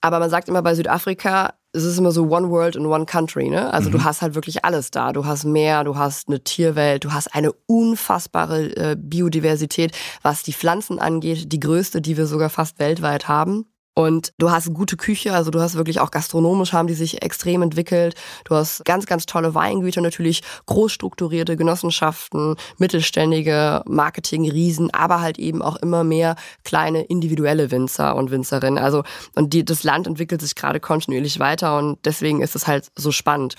Aber 0.00 0.18
man 0.18 0.30
sagt 0.30 0.48
immer 0.48 0.62
bei 0.62 0.74
Südafrika, 0.74 1.54
es 1.72 1.84
ist 1.84 1.98
immer 1.98 2.10
so 2.10 2.24
One 2.24 2.50
World 2.50 2.76
and 2.76 2.86
One 2.86 3.06
Country. 3.06 3.48
Ne? 3.48 3.72
Also 3.72 3.90
du 3.90 4.02
hast 4.02 4.22
halt 4.22 4.34
wirklich 4.34 4.64
alles 4.64 4.90
da. 4.90 5.12
Du 5.12 5.24
hast 5.24 5.44
Meer, 5.44 5.84
du 5.84 5.96
hast 5.96 6.28
eine 6.28 6.42
Tierwelt, 6.42 7.04
du 7.04 7.12
hast 7.12 7.34
eine 7.34 7.52
unfassbare 7.66 8.76
äh, 8.76 8.96
Biodiversität, 8.98 9.96
was 10.22 10.42
die 10.42 10.52
Pflanzen 10.52 10.98
angeht. 10.98 11.52
Die 11.52 11.60
größte, 11.60 12.00
die 12.00 12.16
wir 12.16 12.26
sogar 12.26 12.50
fast 12.50 12.78
weltweit 12.78 13.28
haben. 13.28 13.66
Und 14.00 14.32
du 14.38 14.50
hast 14.50 14.72
gute 14.72 14.96
Küche, 14.96 15.34
also 15.34 15.50
du 15.50 15.60
hast 15.60 15.74
wirklich 15.74 16.00
auch 16.00 16.10
gastronomisch 16.10 16.72
haben 16.72 16.88
die 16.88 16.94
sich 16.94 17.20
extrem 17.20 17.60
entwickelt. 17.60 18.14
Du 18.46 18.54
hast 18.54 18.82
ganz, 18.86 19.04
ganz 19.04 19.26
tolle 19.26 19.54
Weingüter, 19.54 20.00
natürlich 20.00 20.40
großstrukturierte 20.64 21.58
Genossenschaften, 21.58 22.56
mittelständige 22.78 23.82
Marketing-Riesen, 23.86 24.90
aber 24.94 25.20
halt 25.20 25.38
eben 25.38 25.60
auch 25.60 25.76
immer 25.76 26.02
mehr 26.02 26.36
kleine 26.64 27.02
individuelle 27.02 27.70
Winzer 27.70 28.16
und 28.16 28.30
Winzerinnen. 28.30 28.82
Also, 28.82 29.02
und 29.34 29.52
die, 29.52 29.66
das 29.66 29.84
Land 29.84 30.06
entwickelt 30.06 30.40
sich 30.40 30.54
gerade 30.54 30.80
kontinuierlich 30.80 31.38
weiter 31.38 31.76
und 31.76 31.98
deswegen 32.06 32.40
ist 32.40 32.56
es 32.56 32.66
halt 32.66 32.90
so 32.96 33.12
spannend. 33.12 33.54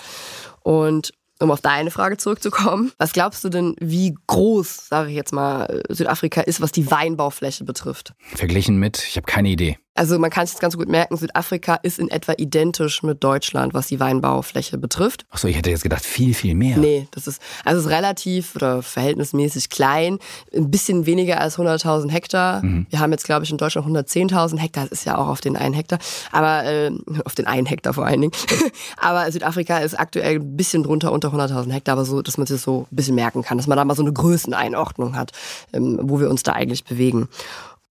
Und 0.64 1.12
um 1.42 1.50
auf 1.50 1.60
deine 1.60 1.90
Frage 1.90 2.16
zurückzukommen, 2.16 2.92
was 2.98 3.12
glaubst 3.12 3.44
du 3.44 3.48
denn, 3.48 3.74
wie 3.80 4.14
groß, 4.26 4.88
sage 4.88 5.10
ich 5.10 5.16
jetzt 5.16 5.32
mal, 5.32 5.82
Südafrika 5.88 6.40
ist, 6.40 6.60
was 6.60 6.72
die 6.72 6.90
Weinbaufläche 6.90 7.64
betrifft? 7.64 8.14
Verglichen 8.34 8.76
mit, 8.76 9.04
ich 9.06 9.16
habe 9.16 9.26
keine 9.26 9.48
Idee. 9.48 9.78
Also 9.94 10.18
man 10.18 10.30
kann 10.30 10.44
es 10.44 10.52
jetzt 10.52 10.60
ganz 10.60 10.76
gut 10.76 10.88
merken, 10.88 11.16
Südafrika 11.18 11.74
ist 11.74 11.98
in 11.98 12.10
etwa 12.10 12.32
identisch 12.38 13.02
mit 13.02 13.22
Deutschland, 13.22 13.74
was 13.74 13.88
die 13.88 14.00
Weinbaufläche 14.00 14.78
betrifft. 14.78 15.26
Achso, 15.30 15.48
ich 15.48 15.56
hätte 15.56 15.68
jetzt 15.68 15.82
gedacht, 15.82 16.04
viel, 16.04 16.32
viel 16.32 16.54
mehr. 16.54 16.78
Nee, 16.78 17.08
das 17.10 17.26
ist, 17.26 17.42
also 17.64 17.78
es 17.78 17.86
ist 17.86 17.90
relativ 17.90 18.56
oder 18.56 18.82
verhältnismäßig 18.82 19.68
klein, 19.68 20.18
ein 20.54 20.70
bisschen 20.70 21.04
weniger 21.04 21.40
als 21.40 21.58
100.000 21.58 22.10
Hektar. 22.10 22.62
Wir 22.62 23.00
haben 23.00 23.12
jetzt, 23.12 23.24
glaube 23.24 23.44
ich, 23.44 23.50
in 23.50 23.58
Deutschland 23.58 23.86
110.000 23.86 24.58
Hektar, 24.58 24.84
das 24.84 25.00
ist 25.00 25.04
ja 25.04 25.18
auch 25.18 25.28
auf 25.28 25.42
den 25.42 25.56
einen 25.56 25.74
Hektar, 25.74 25.98
aber 26.30 26.64
äh, 26.64 26.90
auf 27.24 27.34
den 27.34 27.46
einen 27.46 27.66
Hektar 27.66 27.92
vor 27.92 28.06
allen 28.06 28.22
Dingen. 28.22 28.32
aber 28.96 29.30
Südafrika 29.30 29.78
ist 29.78 29.98
aktuell 29.98 30.36
ein 30.36 30.56
bisschen 30.56 30.84
drunter, 30.84 31.12
unter 31.12 31.28
100.000 31.28 31.70
Hektar, 31.70 31.92
aber 31.92 32.06
so, 32.06 32.22
dass 32.22 32.38
man 32.38 32.46
sich 32.46 32.56
das 32.56 32.62
so 32.62 32.86
ein 32.90 32.96
bisschen 32.96 33.14
merken 33.14 33.42
kann, 33.42 33.58
dass 33.58 33.66
man 33.66 33.76
da 33.76 33.84
mal 33.84 33.94
so 33.94 34.02
eine 34.02 34.12
Größeneinordnung 34.12 35.16
hat, 35.16 35.32
ähm, 35.74 35.98
wo 36.02 36.18
wir 36.18 36.30
uns 36.30 36.42
da 36.42 36.52
eigentlich 36.52 36.84
bewegen. 36.84 37.28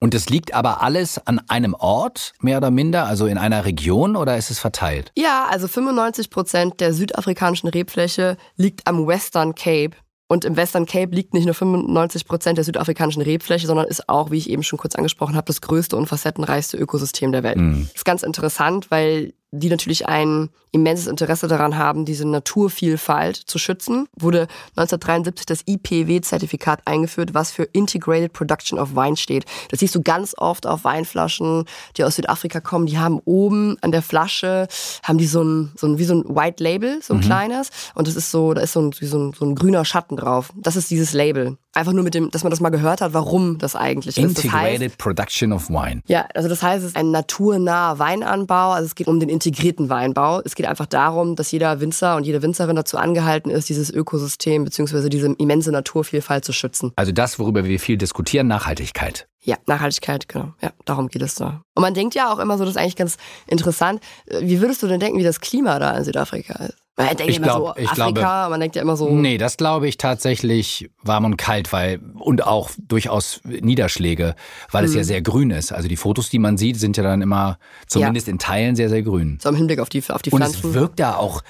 Und 0.04 0.16
es 0.16 0.30
liegt 0.30 0.56
aber 0.56 0.82
alles 0.82 1.26
an 1.28 1.40
einem 1.48 1.76
Ort, 1.76 2.34
mehr 2.42 2.58
oder 2.58 2.72
minder, 2.72 3.06
also 3.06 3.28
in 3.28 3.38
einer 3.38 3.66
Region 3.66 4.16
oder 4.16 4.36
ist 4.36 4.50
es 4.50 4.58
verteilt? 4.58 5.12
Ja, 5.16 5.46
also 5.48 5.68
95 5.68 6.32
Prozent 6.32 6.80
der 6.82 6.92
südafrikanischen 6.92 7.70
Rebfläche 7.70 8.36
liegt 8.58 8.88
am 8.88 9.06
Western 9.06 9.54
Cape. 9.54 9.96
Und 10.28 10.44
im 10.44 10.56
Western 10.56 10.88
Cape 10.88 11.14
liegt 11.14 11.36
nicht 11.36 11.46
nur 11.46 11.54
95 11.54 12.26
Prozent 12.26 12.58
der 12.58 12.66
südafrikanischen 12.66 13.22
Rebfläche, 13.22 13.68
sondern 13.68 13.86
ist 13.86 14.10
auch, 14.10 14.32
wie 14.32 14.38
ich 14.38 14.50
eben 14.50 14.64
schon 14.64 14.80
kurz 14.80 14.96
angesprochen 14.96 15.36
habe, 15.36 15.46
das 15.46 15.62
größte 15.62 15.96
und 15.96 16.08
facettenreichste 16.08 16.78
Ökosystem 16.78 17.32
der 17.32 17.44
Welt. 17.44 17.58
Das 17.58 17.96
ist 17.98 18.06
ganz 18.06 18.24
interessant, 18.24 18.90
weil 18.90 19.34
die 19.52 19.70
natürlich 19.70 20.08
ein 20.08 20.50
immenses 20.72 21.08
Interesse 21.08 21.48
daran 21.48 21.78
haben, 21.78 22.06
diese 22.06 22.26
Naturvielfalt 22.26 23.36
zu 23.36 23.60
schützen, 23.60 24.08
wurde 24.18 24.48
1973 24.78 25.46
das 25.46 25.64
IPW-Zertifikat 25.68 26.82
eingeführt, 26.86 27.34
was 27.34 27.52
für 27.52 27.64
Integrated 27.64 28.32
Production 28.32 28.80
of 28.80 28.96
Wine 28.96 29.18
steht. 29.18 29.46
Das 29.70 29.82
siehst 29.82 29.94
du 29.94 30.02
ganz 30.02 30.34
oft 30.38 30.66
auf 30.66 30.86
Weinflaschen, 30.86 31.66
die 31.98 32.06
aus 32.06 32.16
Südafrika 32.16 32.62
kommen. 32.62 32.86
Die 32.86 32.98
haben 32.98 33.20
oben 33.26 33.78
an 33.82 33.92
der 33.92 34.02
Flasche, 34.02 34.68
haben 35.04 35.18
die 35.18 35.28
so 35.28 35.44
ein, 35.44 35.74
so 35.76 35.88
ein 35.88 35.98
wie 35.98 36.06
so 36.06 36.16
ein 36.16 36.36
White 36.36 36.64
Label, 36.64 37.02
so 37.02 37.14
ein 37.14 37.20
mhm. 37.20 37.24
kleines. 37.24 37.70
Und 37.94 38.08
das 38.08 38.16
ist 38.16 38.32
so, 38.32 38.54
da 38.54 38.62
ist 38.62 38.72
so 38.72 38.82
ein, 38.82 38.94
wie 39.00 39.06
so 39.06 39.20
ein, 39.20 39.34
so 39.34 39.44
ein 39.44 39.56
grüner 39.56 39.84
Schatten 39.84 40.16
drauf. 40.16 40.52
Das 40.56 40.78
ist 40.78 40.90
dieses 40.90 41.12
Label. 41.12 41.58
Einfach 41.74 41.94
nur 41.94 42.04
mit 42.04 42.14
dem, 42.14 42.30
dass 42.32 42.44
man 42.44 42.52
das 42.52 42.60
mal 42.60 42.70
gehört 42.70 43.00
hat, 43.00 43.14
warum 43.14 43.58
das 43.58 43.78
eigentlich 43.78 44.18
Integrated 44.18 44.38
ist. 44.38 44.46
Integrated 44.46 44.82
das 44.82 44.92
heißt, 44.92 44.98
Production 44.98 45.54
of 45.54 45.70
Wine. 45.70 46.02
Ja, 46.06 46.28
also 46.34 46.50
das 46.50 46.62
heißt, 46.62 46.84
es 46.84 46.90
ist 46.92 46.98
ein 46.98 47.12
naturnaher 47.12 47.98
Weinanbau. 47.98 48.72
Also 48.72 48.88
es 48.88 48.96
geht 48.96 49.08
um 49.08 49.22
den 49.22 49.30
integrierten 49.30 49.90
Weinbau. 49.90 50.42
Es 50.44 50.56
geht 50.56 50.66
einfach 50.66 50.86
darum, 50.86 51.38
dass 51.38 51.52
jeder 51.52 51.80
Winzer 51.80 52.18
und 52.18 52.26
jede 52.26 52.42
Winzerin 52.42 52.76
dazu 52.76 52.98
angehalten 52.98 53.50
ist, 53.50 53.70
dieses 53.70 53.90
Ökosystem 53.90 54.66
bzw. 54.66 55.08
diese 55.08 55.34
immense 55.38 55.72
Naturvielfalt 55.72 56.44
zu 56.44 56.52
schützen. 56.52 56.92
Also 56.98 57.14
das, 57.14 57.40
worüber 57.40 57.64
wir 57.64 57.80
viel 57.80 57.98
diskutieren, 57.98 58.48
Nachhaltigkeit. 58.48 59.28
Ja, 59.44 59.58
Nachhaltigkeit, 59.66 60.28
genau. 60.28 60.54
Ja, 60.62 60.72
darum 60.86 61.08
geht 61.08 61.22
es 61.22 61.36
da. 61.36 61.64
Und 61.74 61.82
man 61.82 61.94
denkt 61.94 62.14
ja 62.16 62.32
auch 62.32 62.40
immer 62.40 62.58
so, 62.58 62.66
das 62.66 62.76
ist 62.76 62.82
eigentlich 62.82 62.96
ganz 62.96 63.18
interessant. 63.48 64.02
Wie 64.40 64.62
würdest 64.62 64.84
du 64.84 64.88
denn 64.88 65.00
denken, 65.00 65.18
wie 65.18 65.24
das 65.24 65.40
Klima 65.40 65.80
da 65.80 65.98
in 65.98 66.04
Südafrika 66.04 66.66
ist? 66.66 66.78
Man 66.98 67.08
denkt 67.08 67.30
ich 67.30 67.38
immer 67.38 67.48
glaub, 67.48 67.58
so, 67.58 67.70
Afrika, 67.70 68.12
glaube, 68.12 68.50
man 68.50 68.60
denkt 68.60 68.76
ja 68.76 68.82
immer 68.82 68.98
so. 68.98 69.10
Nee, 69.10 69.38
das 69.38 69.58
glaube 69.58 69.88
ich 69.88 69.98
tatsächlich 69.98 70.90
warm 71.02 71.26
und 71.26 71.38
kalt, 71.38 71.72
weil, 71.72 72.00
und 72.16 72.46
auch 72.46 72.70
durchaus 72.78 73.40
Niederschläge, 73.46 74.36
weil 74.72 74.84
hm. 74.84 74.90
es 74.90 74.96
ja 74.96 75.02
mhm. 75.02 75.06
sehr 75.06 75.22
grün 75.22 75.52
ist. 75.52 75.72
Also 75.72 75.88
die 75.88 75.96
Fotos, 75.96 76.30
die 76.30 76.40
man 76.40 76.58
sieht, 76.58 76.78
sind 76.78 76.98
ja 76.98 77.04
dann 77.04 77.22
immer 77.22 77.58
zumindest 77.88 78.28
ja. 78.28 78.32
in 78.32 78.40
Teilen 78.40 78.76
sehr, 78.76 78.90
sehr 78.90 79.04
grün. 79.04 79.40
So 79.42 79.50
im 79.50 79.56
Hinblick 79.56 79.80
auf 79.80 79.90
die, 79.90 80.04
auf 80.10 80.22
die 80.22 80.32
Pflanzen. 80.32 80.64
Und 80.64 80.70
es 80.70 80.74
wirkt 80.76 81.00
da 81.00 81.16
auch, 81.16 81.42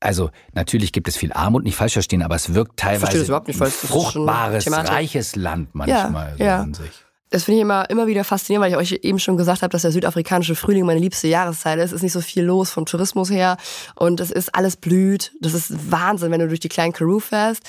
also 0.00 0.30
natürlich 0.54 0.92
gibt 0.92 1.08
es 1.08 1.16
viel 1.16 1.32
Armut, 1.32 1.64
nicht 1.64 1.76
falsch 1.76 1.94
verstehen, 1.94 2.22
aber 2.22 2.34
es 2.34 2.54
wirkt 2.54 2.78
teilweise 2.78 3.18
nicht, 3.18 3.56
fruchtbares, 3.56 4.70
reiches 4.70 5.36
Land 5.36 5.74
manchmal 5.74 6.30
ja, 6.30 6.36
so 6.36 6.44
ja. 6.44 6.60
an 6.60 6.74
sich. 6.74 7.05
Das 7.30 7.44
finde 7.44 7.56
ich 7.56 7.62
immer, 7.62 7.90
immer 7.90 8.06
wieder 8.06 8.22
faszinierend, 8.22 8.64
weil 8.64 8.72
ich 8.72 8.92
euch 8.94 9.00
eben 9.02 9.18
schon 9.18 9.36
gesagt 9.36 9.62
habe, 9.62 9.72
dass 9.72 9.82
der 9.82 9.90
südafrikanische 9.90 10.54
Frühling 10.54 10.86
meine 10.86 11.00
liebste 11.00 11.26
Jahreszeit 11.26 11.78
ist. 11.78 11.86
Es 11.86 11.94
ist 11.94 12.02
nicht 12.02 12.12
so 12.12 12.20
viel 12.20 12.44
los 12.44 12.70
vom 12.70 12.86
Tourismus 12.86 13.30
her 13.30 13.56
und 13.96 14.20
es 14.20 14.30
ist 14.30 14.54
alles 14.54 14.76
blüht. 14.76 15.32
Das 15.40 15.52
ist 15.52 15.90
Wahnsinn, 15.90 16.30
wenn 16.30 16.40
du 16.40 16.48
durch 16.48 16.60
die 16.60 16.68
kleinen 16.68 16.92
Karoo 16.92 17.18
fährst. 17.18 17.62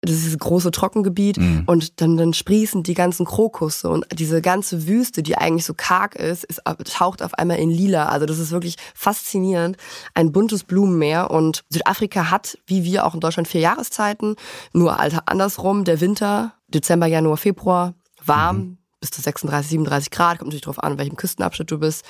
Das 0.00 0.12
ist 0.12 0.24
dieses 0.24 0.38
große 0.38 0.70
Trockengebiet 0.70 1.38
mhm. 1.38 1.64
und 1.66 2.00
dann, 2.00 2.16
dann 2.16 2.32
sprießen 2.32 2.84
die 2.84 2.94
ganzen 2.94 3.26
Krokusse 3.26 3.90
und 3.90 4.06
diese 4.12 4.40
ganze 4.40 4.86
Wüste, 4.86 5.24
die 5.24 5.36
eigentlich 5.36 5.64
so 5.64 5.74
karg 5.74 6.14
ist, 6.14 6.44
ist, 6.44 6.62
taucht 6.84 7.20
auf 7.20 7.34
einmal 7.34 7.58
in 7.58 7.68
lila. 7.68 8.08
Also 8.08 8.24
das 8.24 8.38
ist 8.38 8.52
wirklich 8.52 8.76
faszinierend. 8.94 9.76
Ein 10.14 10.30
buntes 10.30 10.62
Blumenmeer 10.62 11.32
und 11.32 11.64
Südafrika 11.68 12.30
hat, 12.30 12.58
wie 12.66 12.84
wir 12.84 13.06
auch 13.06 13.14
in 13.14 13.20
Deutschland, 13.20 13.48
vier 13.48 13.60
Jahreszeiten. 13.60 14.36
Nur 14.72 15.00
alter 15.00 15.24
andersrum, 15.26 15.82
der 15.82 16.00
Winter, 16.00 16.54
Dezember, 16.68 17.06
Januar, 17.06 17.36
Februar, 17.36 17.94
warm, 18.28 18.56
mhm. 18.56 18.78
bis 19.00 19.10
zu 19.10 19.20
36, 19.20 19.70
37 19.70 20.10
Grad, 20.10 20.38
kommt 20.38 20.48
natürlich 20.48 20.62
darauf 20.62 20.82
an, 20.82 20.92
in 20.92 20.98
welchem 20.98 21.16
Küstenabschnitt 21.16 21.70
du 21.70 21.78
bist. 21.78 22.04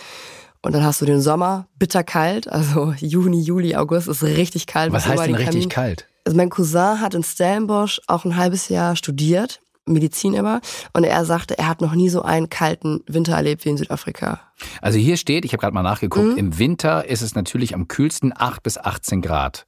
Und 0.61 0.75
dann 0.75 0.85
hast 0.85 1.01
du 1.01 1.07
den 1.07 1.21
Sommer, 1.21 1.69
bitterkalt, 1.79 2.49
also 2.51 2.93
Juni, 2.99 3.41
Juli, 3.41 3.77
August 3.77 4.09
ist 4.09 4.23
richtig 4.23 4.67
kalt. 4.67 4.93
Was 4.93 5.07
heißt 5.07 5.25
denn 5.25 5.35
richtig 5.35 5.69
kalt? 5.69 6.09
Also 6.25 6.37
mein 6.37 6.51
Cousin 6.51 7.01
hat 7.01 7.15
in 7.15 7.23
Stellenbosch 7.23 8.01
auch 8.07 8.25
ein 8.25 8.37
halbes 8.37 8.69
Jahr 8.69 8.97
studiert, 8.97 9.63
Medizin 9.87 10.35
immer, 10.35 10.61
und 10.93 11.05
er 11.05 11.25
sagte, 11.25 11.57
er 11.57 11.69
hat 11.69 11.81
noch 11.81 11.95
nie 11.95 12.11
so 12.11 12.23
einen 12.23 12.51
kalten 12.51 13.01
Winter 13.07 13.35
erlebt 13.35 13.65
wie 13.65 13.71
in 13.71 13.79
Südafrika. 13.79 14.41
Also 14.83 14.99
hier 14.99 15.17
steht, 15.17 15.45
ich 15.47 15.53
habe 15.53 15.61
gerade 15.61 15.75
mal 15.75 15.83
nachgeguckt, 15.83 16.33
mhm. 16.33 16.37
im 16.37 16.59
Winter 16.59 17.07
ist 17.07 17.23
es 17.23 17.35
natürlich 17.35 17.75
am 17.75 17.89
kühlsten 17.89 18.35
8 18.37 18.63
bis 18.63 18.77
18 18.77 19.23
Grad 19.23 19.65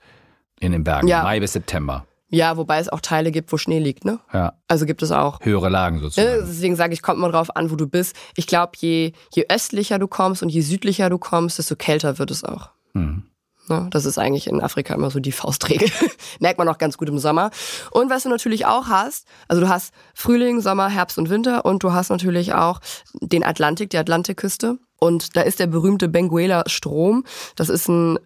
in 0.58 0.72
den 0.72 0.84
Bergen, 0.84 1.08
ja. 1.08 1.22
Mai 1.22 1.40
bis 1.40 1.54
September. 1.54 2.04
Ja, 2.30 2.56
wobei 2.56 2.78
es 2.78 2.88
auch 2.88 3.00
Teile 3.00 3.32
gibt, 3.32 3.52
wo 3.52 3.56
Schnee 3.56 3.80
liegt, 3.80 4.04
ne? 4.04 4.20
Ja. 4.32 4.54
Also 4.68 4.86
gibt 4.86 5.02
es 5.02 5.10
auch. 5.10 5.40
Höhere 5.42 5.68
Lagen 5.68 6.00
sozusagen. 6.00 6.46
Deswegen 6.46 6.76
sage 6.76 6.94
ich, 6.94 7.02
kommt 7.02 7.18
mal 7.18 7.32
drauf 7.32 7.54
an, 7.56 7.70
wo 7.70 7.76
du 7.76 7.88
bist. 7.88 8.14
Ich 8.36 8.46
glaube, 8.46 8.72
je, 8.78 9.12
je 9.34 9.46
östlicher 9.48 9.98
du 9.98 10.06
kommst 10.06 10.42
und 10.42 10.48
je 10.48 10.60
südlicher 10.60 11.10
du 11.10 11.18
kommst, 11.18 11.58
desto 11.58 11.74
kälter 11.76 12.18
wird 12.18 12.30
es 12.30 12.44
auch. 12.44 12.70
Mhm. 12.92 13.24
Ne? 13.70 13.88
Das 13.90 14.04
ist 14.04 14.18
eigentlich 14.18 14.48
in 14.48 14.60
Afrika 14.60 14.94
immer 14.94 15.10
so 15.10 15.20
die 15.20 15.32
Faustregel. 15.32 15.88
Merkt 16.40 16.58
man 16.58 16.68
auch 16.68 16.78
ganz 16.78 16.98
gut 16.98 17.08
im 17.08 17.18
Sommer. 17.18 17.50
Und 17.90 18.10
was 18.10 18.24
du 18.24 18.28
natürlich 18.28 18.66
auch 18.66 18.88
hast, 18.88 19.26
also 19.48 19.62
du 19.62 19.68
hast 19.68 19.94
Frühling, 20.14 20.60
Sommer, 20.60 20.88
Herbst 20.88 21.18
und 21.18 21.30
Winter 21.30 21.64
und 21.64 21.82
du 21.82 21.92
hast 21.92 22.10
natürlich 22.10 22.52
auch 22.52 22.80
den 23.20 23.44
Atlantik, 23.44 23.90
die 23.90 23.98
Atlantikküste. 23.98 24.78
Und 24.98 25.36
da 25.36 25.40
ist 25.40 25.60
der 25.60 25.66
berühmte 25.66 26.08
Benguela-Strom. 26.08 27.24
Das 27.56 27.70
ist 27.70 27.88
ein 27.88 28.18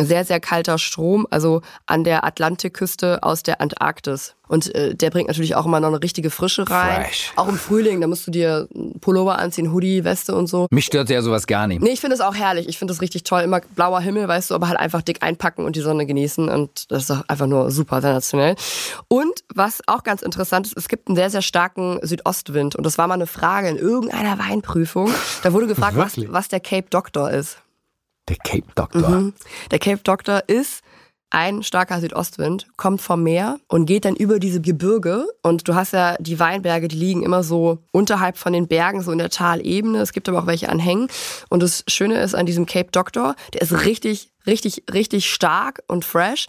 sehr, 0.00 0.24
sehr 0.24 0.40
kalter 0.40 0.78
Strom, 0.78 1.26
also 1.30 1.62
an 1.86 2.04
der 2.04 2.24
Atlantikküste 2.24 3.22
aus 3.22 3.42
der 3.42 3.60
Antarktis. 3.60 4.34
Und 4.48 4.74
äh, 4.74 4.94
der 4.94 5.08
bringt 5.08 5.28
natürlich 5.28 5.54
auch 5.54 5.64
immer 5.64 5.80
noch 5.80 5.88
eine 5.88 6.02
richtige 6.02 6.28
Frische 6.28 6.68
rein. 6.68 7.06
Fresh. 7.06 7.32
Auch 7.36 7.48
im 7.48 7.56
Frühling, 7.56 8.02
da 8.02 8.06
musst 8.06 8.26
du 8.26 8.30
dir 8.30 8.68
Pullover 9.00 9.38
anziehen, 9.38 9.72
Hoodie, 9.72 10.04
Weste 10.04 10.34
und 10.34 10.46
so. 10.46 10.66
Mich 10.70 10.84
stört 10.84 11.08
ja 11.08 11.22
sowas 11.22 11.46
gar 11.46 11.66
nicht. 11.66 11.80
Nee, 11.80 11.90
ich 11.90 12.00
finde 12.02 12.16
es 12.16 12.20
auch 12.20 12.34
herrlich. 12.34 12.68
Ich 12.68 12.76
finde 12.76 12.92
es 12.92 13.00
richtig 13.00 13.22
toll. 13.22 13.40
Immer 13.40 13.62
blauer 13.74 14.02
Himmel, 14.02 14.28
weißt 14.28 14.50
du, 14.50 14.54
aber 14.54 14.68
halt 14.68 14.78
einfach 14.78 15.00
dick 15.00 15.22
einpacken 15.22 15.64
und 15.64 15.74
die 15.74 15.80
Sonne 15.80 16.04
genießen. 16.04 16.50
Und 16.50 16.90
das 16.90 17.04
ist 17.04 17.10
auch 17.10 17.22
einfach 17.28 17.46
nur 17.46 17.70
super 17.70 18.02
sensationell. 18.02 18.56
Und 19.08 19.32
was 19.54 19.80
auch 19.86 20.02
ganz 20.02 20.20
interessant 20.20 20.66
ist, 20.66 20.76
es 20.76 20.88
gibt 20.88 21.08
einen 21.08 21.16
sehr, 21.16 21.30
sehr 21.30 21.42
starken 21.42 21.98
Südostwind. 22.02 22.76
Und 22.76 22.84
das 22.84 22.98
war 22.98 23.06
mal 23.06 23.14
eine 23.14 23.26
Frage 23.26 23.68
in 23.68 23.78
irgendeiner 23.78 24.38
Weinprüfung. 24.38 25.10
Da 25.42 25.54
wurde 25.54 25.66
gefragt, 25.66 25.96
was, 25.96 26.12
was 26.28 26.48
der 26.48 26.60
Cape 26.60 26.88
Doctor 26.90 27.30
ist. 27.30 27.56
Der 28.28 28.36
Cape 28.36 28.68
Doctor. 28.74 29.08
Mhm. 29.08 29.34
Der 29.70 29.78
Cape 29.78 30.00
Doctor 30.02 30.42
ist 30.46 30.82
ein 31.32 31.62
starker 31.62 31.98
Südostwind, 32.00 32.66
kommt 32.76 33.00
vom 33.00 33.22
Meer 33.22 33.58
und 33.68 33.86
geht 33.86 34.04
dann 34.04 34.16
über 34.16 34.38
diese 34.38 34.60
Gebirge. 34.60 35.26
Und 35.42 35.66
du 35.66 35.74
hast 35.74 35.92
ja 35.92 36.16
die 36.20 36.38
Weinberge, 36.38 36.88
die 36.88 36.96
liegen 36.96 37.22
immer 37.22 37.42
so 37.42 37.78
unterhalb 37.90 38.36
von 38.36 38.52
den 38.52 38.68
Bergen, 38.68 39.02
so 39.02 39.12
in 39.12 39.18
der 39.18 39.30
Talebene. 39.30 40.00
Es 40.00 40.12
gibt 40.12 40.28
aber 40.28 40.40
auch 40.40 40.46
welche 40.46 40.68
an 40.68 40.78
Hängen. 40.78 41.08
Und 41.48 41.62
das 41.62 41.84
Schöne 41.88 42.20
ist 42.20 42.34
an 42.34 42.44
diesem 42.44 42.66
Cape 42.66 42.90
Doctor, 42.92 43.34
der 43.54 43.62
ist 43.62 43.84
richtig, 43.86 44.30
richtig, 44.46 44.84
richtig 44.92 45.30
stark 45.30 45.82
und 45.88 46.04
fresh. 46.04 46.46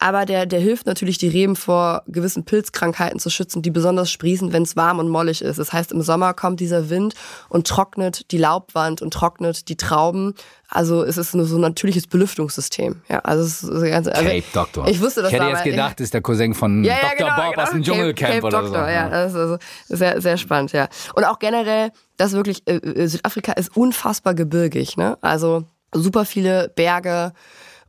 Aber 0.00 0.26
der, 0.26 0.46
der 0.46 0.60
hilft 0.60 0.86
natürlich, 0.86 1.18
die 1.18 1.28
Reben 1.28 1.56
vor 1.56 2.02
gewissen 2.06 2.44
Pilzkrankheiten 2.44 3.18
zu 3.18 3.30
schützen, 3.30 3.62
die 3.62 3.72
besonders 3.72 4.12
sprießen, 4.12 4.52
wenn 4.52 4.62
es 4.62 4.76
warm 4.76 5.00
und 5.00 5.08
mollig 5.08 5.42
ist. 5.42 5.58
Das 5.58 5.72
heißt, 5.72 5.90
im 5.90 6.02
Sommer 6.02 6.34
kommt 6.34 6.60
dieser 6.60 6.88
Wind 6.88 7.14
und 7.48 7.66
trocknet 7.66 8.30
die 8.30 8.38
Laubwand 8.38 9.02
und 9.02 9.12
trocknet 9.12 9.68
die 9.68 9.76
Trauben. 9.76 10.34
Also 10.68 11.02
es 11.02 11.16
ist 11.16 11.34
nur 11.34 11.46
so 11.46 11.56
ein 11.56 11.62
natürliches 11.62 12.06
Belüftungssystem. 12.06 13.02
Ja, 13.08 13.18
also 13.20 13.42
es 13.42 13.64
ist 13.64 13.82
ganz, 13.90 14.06
also 14.06 14.22
Cape 14.22 14.44
Doctor. 14.52 14.86
Ich 14.86 15.00
wusste 15.00 15.22
das 15.22 15.32
Ich 15.32 15.38
hätte 15.38 15.50
jetzt 15.50 15.64
gedacht, 15.64 15.98
das 15.98 16.04
ist 16.04 16.14
der 16.14 16.20
Cousin 16.20 16.54
von 16.54 16.84
ja, 16.84 16.94
ja, 16.94 17.00
Dr. 17.00 17.16
Genau, 17.16 17.36
Bob 17.36 17.54
genau. 17.54 17.62
aus 17.64 17.70
dem 17.70 17.82
Dschungelcamp 17.82 18.18
Cape, 18.18 18.32
Cape 18.34 18.46
oder 18.46 18.62
Doctor, 18.62 18.84
so. 18.84 18.90
Ja, 18.90 19.08
das 19.08 19.32
ist 19.32 19.38
also 19.38 19.58
sehr, 19.88 20.20
sehr 20.20 20.36
spannend, 20.36 20.72
ja. 20.72 20.88
Und 21.14 21.24
auch 21.24 21.40
generell, 21.40 21.90
das 22.16 22.34
wirklich, 22.34 22.62
äh, 22.68 22.76
äh, 22.76 23.08
Südafrika 23.08 23.52
ist 23.52 23.76
unfassbar 23.76 24.34
gebirgig, 24.34 24.96
ne? 24.96 25.18
Also 25.22 25.64
super 25.92 26.24
viele 26.24 26.68
Berge, 26.68 27.32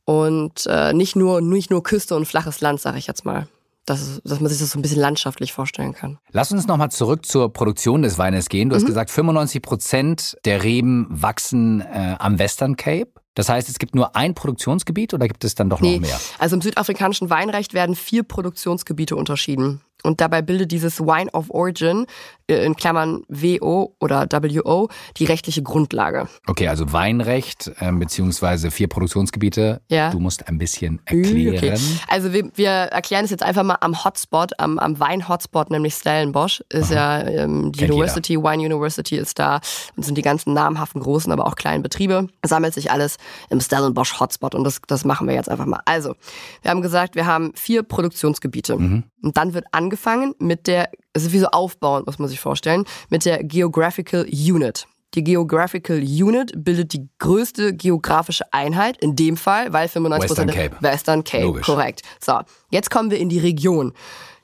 und 0.09 0.65
äh, 0.65 0.91
nicht, 0.91 1.15
nur, 1.15 1.39
nicht 1.39 1.69
nur 1.69 1.83
Küste 1.83 2.15
und 2.15 2.25
flaches 2.25 2.61
Land, 2.61 2.81
sage 2.81 2.97
ich 2.97 3.05
jetzt 3.05 3.25
mal. 3.25 3.47
Dass, 3.85 4.19
dass 4.23 4.39
man 4.39 4.49
sich 4.49 4.59
das 4.59 4.71
so 4.71 4.79
ein 4.79 4.81
bisschen 4.81 4.99
landschaftlich 4.99 5.53
vorstellen 5.53 5.93
kann. 5.93 6.17
Lass 6.31 6.51
uns 6.51 6.65
nochmal 6.65 6.89
zurück 6.89 7.27
zur 7.27 7.53
Produktion 7.53 8.01
des 8.01 8.17
Weines 8.17 8.49
gehen. 8.49 8.69
Du 8.69 8.75
mhm. 8.75 8.79
hast 8.79 8.87
gesagt, 8.87 9.11
95 9.11 9.61
Prozent 9.61 10.37
der 10.45 10.63
Reben 10.63 11.05
wachsen 11.09 11.81
äh, 11.81 12.15
am 12.17 12.39
Western 12.39 12.75
Cape. 12.75 13.11
Das 13.35 13.49
heißt, 13.49 13.69
es 13.69 13.77
gibt 13.77 13.93
nur 13.93 14.15
ein 14.15 14.33
Produktionsgebiet 14.33 15.13
oder 15.13 15.27
gibt 15.27 15.43
es 15.43 15.53
dann 15.53 15.69
doch 15.69 15.79
nee. 15.79 15.99
noch 15.99 16.07
mehr? 16.07 16.19
Also 16.39 16.55
im 16.55 16.61
südafrikanischen 16.63 17.29
Weinrecht 17.29 17.75
werden 17.75 17.95
vier 17.95 18.23
Produktionsgebiete 18.23 19.15
unterschieden. 19.15 19.81
Und 20.01 20.21
dabei 20.21 20.41
bildet 20.41 20.71
dieses 20.71 20.99
Wine 21.01 21.29
of 21.33 21.51
Origin 21.51 22.07
in 22.49 22.75
Klammern 22.75 23.23
WO 23.27 23.95
oder 23.99 24.27
WO 24.31 24.89
die 25.17 25.25
rechtliche 25.25 25.61
Grundlage. 25.61 26.27
Okay, 26.47 26.67
also 26.67 26.91
Weinrecht 26.91 27.71
äh, 27.79 27.91
beziehungsweise 27.91 28.71
vier 28.71 28.87
Produktionsgebiete. 28.87 29.81
Ja. 29.89 30.09
Du 30.11 30.19
musst 30.19 30.47
ein 30.47 30.57
bisschen 30.57 31.01
erklären. 31.05 31.55
Okay. 31.55 31.77
Also 32.07 32.33
wir, 32.33 32.49
wir 32.55 32.69
erklären 32.69 33.25
es 33.25 33.31
jetzt 33.31 33.43
einfach 33.43 33.63
mal 33.63 33.77
am 33.81 34.03
Hotspot, 34.03 34.59
am, 34.59 34.79
am 34.79 34.99
Wein-Hotspot, 34.99 35.69
nämlich 35.69 35.93
Stellenbosch. 35.93 36.63
Ist 36.69 36.91
Aha. 36.91 37.21
ja 37.21 37.27
ähm, 37.27 37.71
die 37.71 37.79
Kennt 37.79 37.91
University, 37.91 38.33
jeder. 38.33 38.43
Wine 38.43 38.65
University 38.65 39.17
ist 39.17 39.39
da 39.39 39.59
und 39.95 40.03
sind 40.03 40.17
die 40.17 40.21
ganzen 40.21 40.53
namhaften 40.53 41.01
großen, 41.01 41.31
aber 41.31 41.47
auch 41.47 41.55
kleinen 41.55 41.83
Betriebe. 41.83 42.27
Sammelt 42.45 42.73
sich 42.73 42.91
alles 42.91 43.17
im 43.49 43.61
Stellenbosch 43.61 44.19
Hotspot 44.19 44.55
und 44.55 44.63
das, 44.63 44.81
das 44.87 45.05
machen 45.05 45.27
wir 45.27 45.35
jetzt 45.35 45.49
einfach 45.49 45.65
mal. 45.65 45.81
Also, 45.85 46.15
wir 46.61 46.71
haben 46.71 46.81
gesagt, 46.81 47.15
wir 47.15 47.25
haben 47.25 47.51
vier 47.55 47.83
Produktionsgebiete. 47.83 48.77
Mhm. 48.77 49.03
Und 49.21 49.37
dann 49.37 49.53
wird 49.53 49.65
angefangen 49.71 50.33
mit 50.39 50.67
der, 50.67 50.89
es 51.13 51.23
ist 51.23 51.33
wie 51.33 51.39
so 51.39 51.47
aufbauend, 51.47 52.05
muss 52.05 52.19
man 52.19 52.29
sich 52.29 52.39
vorstellen, 52.39 52.85
mit 53.09 53.25
der 53.25 53.43
Geographical 53.43 54.25
Unit. 54.25 54.87
Die 55.15 55.23
Geographical 55.23 55.97
Unit 55.97 56.53
bildet 56.55 56.93
die 56.93 57.09
größte 57.17 57.73
geografische 57.73 58.53
Einheit, 58.53 58.97
in 58.97 59.15
dem 59.15 59.37
Fall, 59.37 59.73
weil 59.73 59.87
95% 59.87 60.21
Western 60.21 60.47
Cape. 60.51 60.75
Western 60.81 61.23
Cape, 61.23 61.43
Logisch. 61.43 61.65
korrekt. 61.65 62.03
So, 62.23 62.39
jetzt 62.69 62.91
kommen 62.91 63.09
wir 63.09 63.17
in 63.17 63.29
die 63.29 63.39
Region. 63.39 63.93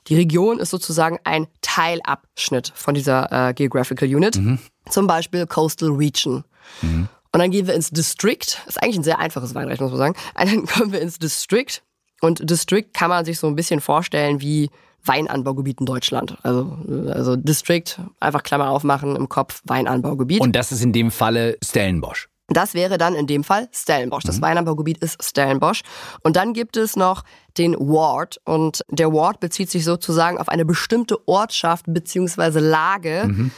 Die 0.08 0.16
Region 0.16 0.58
ist 0.58 0.70
sozusagen 0.70 1.18
ein 1.24 1.46
Teilabschnitt 1.62 2.72
von 2.74 2.94
dieser 2.94 3.50
äh, 3.50 3.54
Geographical 3.54 4.08
Unit. 4.08 4.36
Mhm. 4.36 4.58
Zum 4.88 5.06
Beispiel 5.06 5.46
Coastal 5.46 5.90
Region. 5.90 6.44
Mhm. 6.82 7.08
Und 7.32 7.40
dann 7.40 7.50
gehen 7.50 7.66
wir 7.66 7.74
ins 7.74 7.90
District. 7.90 8.38
Das 8.38 8.76
ist 8.76 8.82
eigentlich 8.82 8.98
ein 8.98 9.04
sehr 9.04 9.18
einfaches 9.18 9.54
Weinrecht, 9.54 9.80
muss 9.80 9.90
man 9.90 9.98
sagen. 9.98 10.16
Und 10.40 10.52
dann 10.52 10.66
kommen 10.66 10.92
wir 10.92 11.00
ins 11.00 11.18
District. 11.18 11.82
Und 12.20 12.48
District 12.48 12.86
kann 12.92 13.10
man 13.10 13.24
sich 13.24 13.38
so 13.38 13.46
ein 13.46 13.56
bisschen 13.56 13.80
vorstellen 13.80 14.40
wie 14.40 14.70
Weinanbaugebiet 15.06 15.80
in 15.80 15.86
Deutschland. 15.86 16.36
Also, 16.42 16.76
also 17.10 17.36
District, 17.36 17.84
einfach 18.20 18.42
Klammer 18.42 18.70
aufmachen 18.70 19.16
im 19.16 19.28
Kopf, 19.28 19.62
Weinanbaugebiet. 19.64 20.40
Und 20.40 20.52
das 20.54 20.72
ist 20.72 20.82
in 20.82 20.92
dem 20.92 21.10
Falle 21.10 21.56
Stellenbosch. 21.64 22.28
Das 22.48 22.74
wäre 22.74 22.96
dann 22.96 23.14
in 23.14 23.26
dem 23.26 23.42
Fall 23.42 23.68
Stellenbosch. 23.72 24.22
Das 24.22 24.38
mhm. 24.38 24.42
Weinanbaugebiet 24.42 24.98
ist 24.98 25.22
Stellenbosch. 25.22 25.82
Und 26.22 26.36
dann 26.36 26.52
gibt 26.52 26.76
es 26.76 26.94
noch 26.94 27.24
den 27.58 27.74
Ward. 27.74 28.40
Und 28.44 28.82
der 28.88 29.12
Ward 29.12 29.40
bezieht 29.40 29.70
sich 29.70 29.84
sozusagen 29.84 30.38
auf 30.38 30.48
eine 30.48 30.64
bestimmte 30.64 31.26
Ortschaft 31.26 31.86
bzw. 31.88 32.60
Lage 32.60 33.24
mhm. 33.26 33.50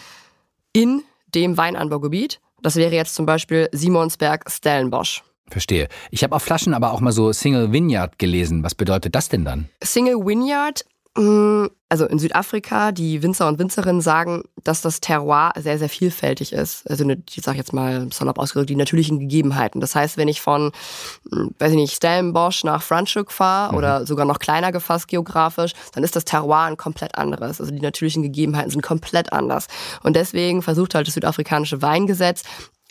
in 0.73 1.03
dem 1.35 1.57
Weinanbaugebiet. 1.57 2.41
Das 2.63 2.77
wäre 2.77 2.95
jetzt 2.95 3.15
zum 3.15 3.27
Beispiel 3.27 3.69
Simonsberg-Stellenbosch. 3.73 5.23
Verstehe. 5.51 5.89
Ich 6.11 6.25
habe 6.25 6.35
auf 6.35 6.43
Flaschen 6.43 6.75
aber 6.75 6.93
auch 6.93 7.01
mal 7.01 7.13
so 7.13 7.33
Single 7.33 7.73
Vineyard 7.73 8.19
gelesen. 8.19 8.63
Was 8.63 8.75
bedeutet 8.75 9.15
das 9.15 9.29
denn 9.29 9.45
dann? 9.45 9.69
Single 9.83 10.27
Vineyard 10.27 10.85
also 11.89 12.07
in 12.07 12.19
Südafrika, 12.19 12.93
die 12.93 13.23
Winzer 13.23 13.49
und 13.49 13.59
Winzerinnen 13.59 14.01
sagen, 14.01 14.45
dass 14.63 14.83
das 14.83 15.01
Terroir 15.01 15.53
sehr, 15.59 15.79
sehr 15.79 15.89
vielfältig 15.89 16.53
ist. 16.53 16.89
Also 16.89 17.09
ich 17.09 17.43
sage 17.43 17.59
jetzt 17.59 17.73
mal 17.73 18.07
salopp 18.13 18.39
ausgedrückt, 18.39 18.71
die 18.71 18.77
natürlichen 18.77 19.19
Gegebenheiten. 19.19 19.81
Das 19.81 19.97
heißt, 19.97 20.17
wenn 20.17 20.29
ich 20.29 20.41
von, 20.41 20.71
mm, 21.31 21.49
weiß 21.59 21.73
ich 21.73 21.77
nicht, 21.77 21.95
Stellenbosch 21.95 22.63
nach 22.63 22.83
Franschhoek 22.83 23.33
fahre 23.33 23.73
mhm. 23.73 23.79
oder 23.79 24.07
sogar 24.07 24.27
noch 24.27 24.39
kleiner 24.39 24.71
gefasst 24.71 25.09
geografisch, 25.09 25.73
dann 25.93 26.05
ist 26.05 26.15
das 26.15 26.25
Terroir 26.25 26.65
ein 26.65 26.77
komplett 26.77 27.17
anderes. 27.17 27.61
Also 27.61 27.73
die 27.73 27.81
natürlichen 27.81 28.23
Gegebenheiten 28.23 28.71
sind 28.71 28.83
komplett 28.83 29.33
anders. 29.33 29.67
Und 30.05 30.15
deswegen 30.15 30.63
versucht 30.63 30.95
halt 30.95 31.09
das 31.09 31.15
südafrikanische 31.15 31.83
Weingesetz, 31.83 32.45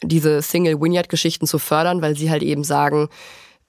diese 0.03 0.41
Single-Vineyard-Geschichten 0.41 1.47
zu 1.47 1.59
fördern, 1.59 2.01
weil 2.01 2.17
sie 2.17 2.29
halt 2.29 2.43
eben 2.43 2.63
sagen, 2.63 3.09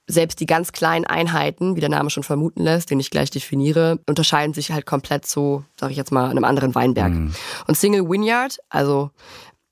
selbst 0.09 0.41
die 0.41 0.47
ganz 0.47 0.73
kleinen 0.73 1.05
Einheiten, 1.05 1.77
wie 1.77 1.81
der 1.81 1.91
Name 1.91 2.09
schon 2.09 2.23
vermuten 2.23 2.63
lässt, 2.63 2.91
den 2.91 2.99
ich 2.99 3.11
gleich 3.11 3.31
definiere, 3.31 4.01
unterscheiden 4.07 4.55
sich 4.55 4.73
halt 4.73 4.87
komplett 4.87 5.27
zu, 5.27 5.65
sag 5.79 5.91
ich 5.91 5.99
jetzt 5.99 6.11
mal, 6.11 6.31
einem 6.31 6.45
anderen 6.45 6.75
Weinberg. 6.75 7.13
Mhm. 7.13 7.35
Und 7.67 7.77
Single 7.77 8.09
Vineyard, 8.09 8.59
also 8.71 9.11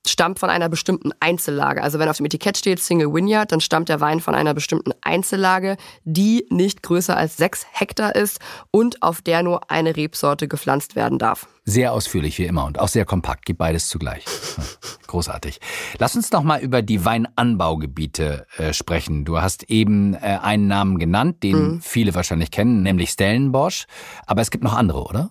stammt 0.08 0.38
von 0.38 0.50
einer 0.50 0.68
bestimmten 0.68 1.12
Einzellage. 1.20 1.82
Also 1.82 1.98
wenn 1.98 2.08
auf 2.08 2.16
dem 2.16 2.26
Etikett 2.26 2.56
steht 2.56 2.80
Single 2.80 3.12
Vineyard, 3.12 3.52
dann 3.52 3.60
stammt 3.60 3.88
der 3.88 4.00
Wein 4.00 4.20
von 4.20 4.34
einer 4.34 4.54
bestimmten 4.54 4.92
Einzellage, 5.02 5.76
die 6.04 6.46
nicht 6.50 6.82
größer 6.82 7.16
als 7.16 7.36
sechs 7.36 7.66
Hektar 7.72 8.14
ist 8.14 8.40
und 8.70 9.02
auf 9.02 9.22
der 9.22 9.42
nur 9.42 9.70
eine 9.70 9.96
Rebsorte 9.96 10.48
gepflanzt 10.48 10.96
werden 10.96 11.18
darf. 11.18 11.46
Sehr 11.64 11.92
ausführlich 11.92 12.38
wie 12.38 12.44
immer 12.44 12.64
und 12.64 12.78
auch 12.78 12.88
sehr 12.88 13.04
kompakt. 13.04 13.44
Gib 13.44 13.58
beides 13.58 13.88
zugleich. 13.88 14.25
Großartig. 15.08 15.60
Lass 15.98 16.14
uns 16.14 16.30
noch 16.30 16.42
mal 16.42 16.60
über 16.60 16.82
die 16.82 17.04
Weinanbaugebiete 17.04 18.46
äh, 18.58 18.72
sprechen. 18.72 19.25
Du 19.25 19.40
hast 19.40 19.64
eben 19.64 20.14
äh, 20.14 20.38
einen 20.42 20.68
Namen 20.68 20.98
genannt, 20.98 21.42
den 21.42 21.56
mhm. 21.56 21.80
viele 21.80 22.14
wahrscheinlich 22.14 22.50
kennen, 22.50 22.82
nämlich 22.82 23.10
Stellenbosch. 23.10 23.86
Aber 24.26 24.42
es 24.42 24.50
gibt 24.50 24.62
noch 24.62 24.75
andere, 24.75 25.02
oder? 25.04 25.30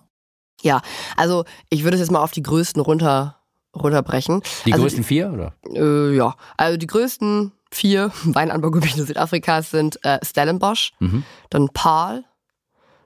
Ja, 0.62 0.80
also 1.16 1.44
ich 1.70 1.84
würde 1.84 1.96
es 1.96 2.00
jetzt 2.00 2.10
mal 2.10 2.22
auf 2.22 2.32
die 2.32 2.42
größten 2.42 2.80
runter 2.82 3.35
runterbrechen. 3.82 4.42
Die 4.64 4.72
also 4.72 4.84
größten 4.84 5.04
vier, 5.04 5.32
oder? 5.32 5.54
Äh, 5.72 6.14
ja, 6.14 6.34
also 6.56 6.76
die 6.76 6.86
größten 6.86 7.52
vier 7.70 8.12
Weinanbaugebiete 8.24 9.04
Südafrikas 9.04 9.70
sind 9.70 10.04
äh, 10.04 10.18
Stellenbosch, 10.24 10.92
mhm. 10.98 11.24
dann 11.50 11.68
Paul, 11.72 12.24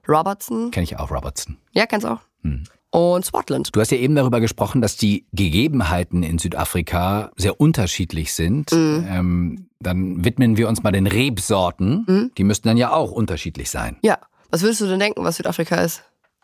Robertson. 0.08 0.70
Kenn 0.70 0.82
ich 0.82 0.98
auch, 0.98 1.10
Robertson. 1.10 1.56
Ja, 1.72 1.86
kennst 1.86 2.06
du 2.06 2.12
auch. 2.12 2.20
Mhm. 2.42 2.64
Und 2.92 3.24
Swartland. 3.24 3.74
Du 3.74 3.80
hast 3.80 3.92
ja 3.92 3.98
eben 3.98 4.16
darüber 4.16 4.40
gesprochen, 4.40 4.80
dass 4.80 4.96
die 4.96 5.26
Gegebenheiten 5.32 6.24
in 6.24 6.38
Südafrika 6.38 7.30
sehr 7.36 7.60
unterschiedlich 7.60 8.32
sind. 8.34 8.72
Mhm. 8.72 9.06
Ähm, 9.08 9.66
dann 9.78 10.24
widmen 10.24 10.56
wir 10.56 10.68
uns 10.68 10.82
mal 10.82 10.90
den 10.90 11.06
Rebsorten. 11.06 12.04
Mhm. 12.08 12.30
Die 12.36 12.42
müssten 12.42 12.66
dann 12.66 12.76
ja 12.76 12.92
auch 12.92 13.12
unterschiedlich 13.12 13.70
sein. 13.70 13.96
Ja. 14.02 14.18
Was 14.50 14.62
würdest 14.62 14.80
du 14.80 14.86
denn 14.86 14.98
denken, 14.98 15.22
was 15.22 15.36
Südafrika 15.36 15.76
ist? 15.76 16.02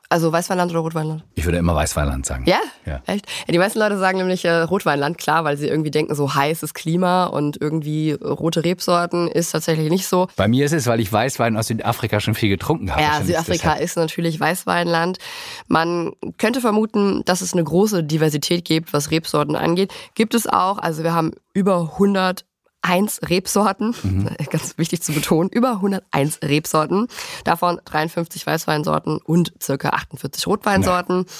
Also 0.08 0.30
Weißweinland 0.32 0.70
oder 0.70 0.80
Rotweinland? 0.80 1.24
Ich 1.34 1.44
würde 1.44 1.58
immer 1.58 1.74
Weißweinland 1.74 2.24
sagen. 2.26 2.44
Ja? 2.46 2.60
Ja. 2.84 3.02
Echt? 3.06 3.26
Ja, 3.46 3.52
die 3.52 3.58
meisten 3.58 3.78
Leute 3.78 3.98
sagen 3.98 4.18
nämlich 4.18 4.44
äh, 4.44 4.52
Rotweinland, 4.62 5.18
klar, 5.18 5.44
weil 5.44 5.56
sie 5.56 5.66
irgendwie 5.66 5.90
denken, 5.90 6.14
so 6.14 6.34
heißes 6.34 6.74
Klima 6.74 7.24
und 7.24 7.60
irgendwie 7.60 8.12
rote 8.12 8.64
Rebsorten 8.64 9.28
ist 9.28 9.50
tatsächlich 9.50 9.90
nicht 9.90 10.06
so. 10.06 10.28
Bei 10.36 10.46
mir 10.46 10.64
ist 10.64 10.72
es, 10.72 10.86
weil 10.86 11.00
ich 11.00 11.12
Weißwein 11.12 11.56
aus 11.56 11.66
Südafrika 11.66 12.20
schon 12.20 12.34
viel 12.34 12.48
getrunken 12.48 12.92
habe. 12.92 13.02
Ja, 13.02 13.22
Südafrika 13.22 13.74
ist 13.74 13.96
natürlich 13.96 14.38
Weißweinland. 14.38 15.18
Man 15.66 16.12
könnte 16.38 16.60
vermuten, 16.60 17.22
dass 17.24 17.40
es 17.40 17.52
eine 17.52 17.64
große 17.64 18.04
Diversität 18.04 18.64
gibt, 18.64 18.92
was 18.92 19.10
Rebsorten 19.10 19.56
angeht. 19.56 19.92
Gibt 20.14 20.34
es 20.34 20.46
auch. 20.46 20.78
Also 20.78 21.02
wir 21.02 21.14
haben 21.14 21.32
über 21.52 21.92
100 21.94 22.44
101 22.86 23.20
Rebsorten, 23.28 23.94
mhm. 24.02 24.30
ganz 24.50 24.78
wichtig 24.78 25.02
zu 25.02 25.12
betonen, 25.12 25.50
über 25.50 25.72
101 25.72 26.40
Rebsorten, 26.42 27.08
davon 27.44 27.80
53 27.84 28.46
Weißweinsorten 28.46 29.18
und 29.18 29.52
circa 29.60 29.90
48 29.90 30.46
Rotweinsorten. 30.46 31.24
Ja. 31.26 31.32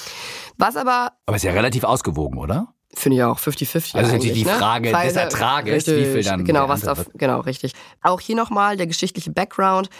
Was 0.59 0.76
aber... 0.76 1.12
Aber 1.26 1.37
ist 1.37 1.44
ja 1.44 1.52
relativ 1.52 1.85
ausgewogen, 1.85 2.38
oder? 2.38 2.68
Finde 2.94 3.18
ich 3.18 3.22
auch 3.24 3.38
50-50. 3.38 3.94
Also 3.96 4.12
natürlich 4.12 4.32
die 4.32 4.44
ne? 4.44 4.52
Frage 4.52 4.90
ne? 4.90 5.02
des 5.04 5.16
Ertrages, 5.16 5.74
richtig, 5.74 5.96
wie 5.96 6.12
viel 6.12 6.22
dann. 6.24 6.44
Genau, 6.44 6.68
was 6.68 6.80
da, 6.80 6.94
genau, 7.14 7.40
richtig. 7.40 7.72
Auch 8.02 8.20
hier 8.20 8.37
nochmal 8.37 8.78
der 8.78 8.87
geschichtliche 8.87 9.30
Background. 9.30 9.90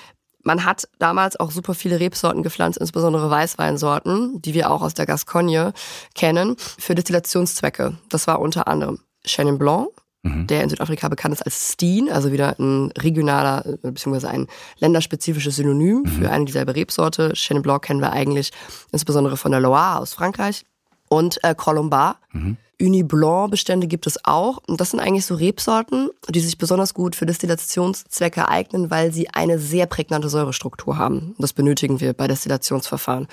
Man 0.43 0.65
hat 0.65 0.89
damals 0.99 1.39
auch 1.39 1.51
super 1.51 1.75
viele 1.75 2.01
Rebsorten 2.01 2.43
gepflanzt, 2.43 2.79
insbesondere 2.79 3.29
Weißweinsorten, 3.29 4.41
die 4.41 4.55
wir 4.55 4.71
auch 4.71 4.81
aus 4.81 4.95
der 4.95 5.05
Gascogne 5.05 5.75
kennen, 6.15 6.57
für 6.57 6.95
Destillationszwecke. 6.95 7.99
Das 8.09 8.27
war 8.29 8.41
unter 8.41 8.67
anderem 8.67 9.01
Chenin 9.27 9.59
Blanc, 9.59 9.89
Mhm. 10.27 10.47
der 10.47 10.63
in 10.63 10.71
Südafrika 10.71 11.09
bekannt 11.09 11.35
ist 11.35 11.43
als 11.43 11.73
Steen, 11.73 12.11
also 12.11 12.33
wieder 12.33 12.59
ein 12.59 12.91
regionaler 12.93 13.65
äh, 13.67 13.91
bzw. 13.91 14.27
ein 14.27 14.47
länderspezifisches 14.79 15.57
Synonym 15.57 16.03
mhm. 16.03 16.07
für 16.07 16.31
eine 16.31 16.45
dieselbe 16.45 16.75
Rebsorte. 16.75 17.33
Chenin 17.35 17.63
Blanc 17.63 17.83
kennen 17.83 18.01
wir 18.01 18.13
eigentlich 18.13 18.51
insbesondere 18.93 19.37
von 19.37 19.53
der 19.53 19.61
Loire 19.61 20.01
aus 20.01 20.15
Frankreich 20.15 20.65
und 21.09 21.43
äh, 21.45 21.55
Colombar. 21.55 22.19
Mhm. 22.33 22.57
Uni 22.81 23.03
Blanc 23.03 23.51
Bestände 23.51 23.87
gibt 23.87 24.07
es 24.07 24.23
auch. 24.25 24.59
Und 24.67 24.81
das 24.81 24.91
sind 24.91 25.01
eigentlich 25.01 25.25
so 25.25 25.35
Rebsorten, 25.35 26.11
die 26.29 26.41
sich 26.41 26.59
besonders 26.59 26.93
gut 26.93 27.17
für 27.17 27.25
Destillationszwecke 27.25 28.49
eignen, 28.49 28.91
weil 28.91 29.13
sie 29.13 29.31
eine 29.31 29.59
sehr 29.59 29.87
prägnante 29.87 30.29
Säurestruktur 30.29 30.99
haben. 30.99 31.31
Und 31.31 31.43
das 31.43 31.55
benötigen 31.55 32.01
wir 32.01 32.13
bei 32.13 32.27
Destillationsverfahren. 32.29 33.29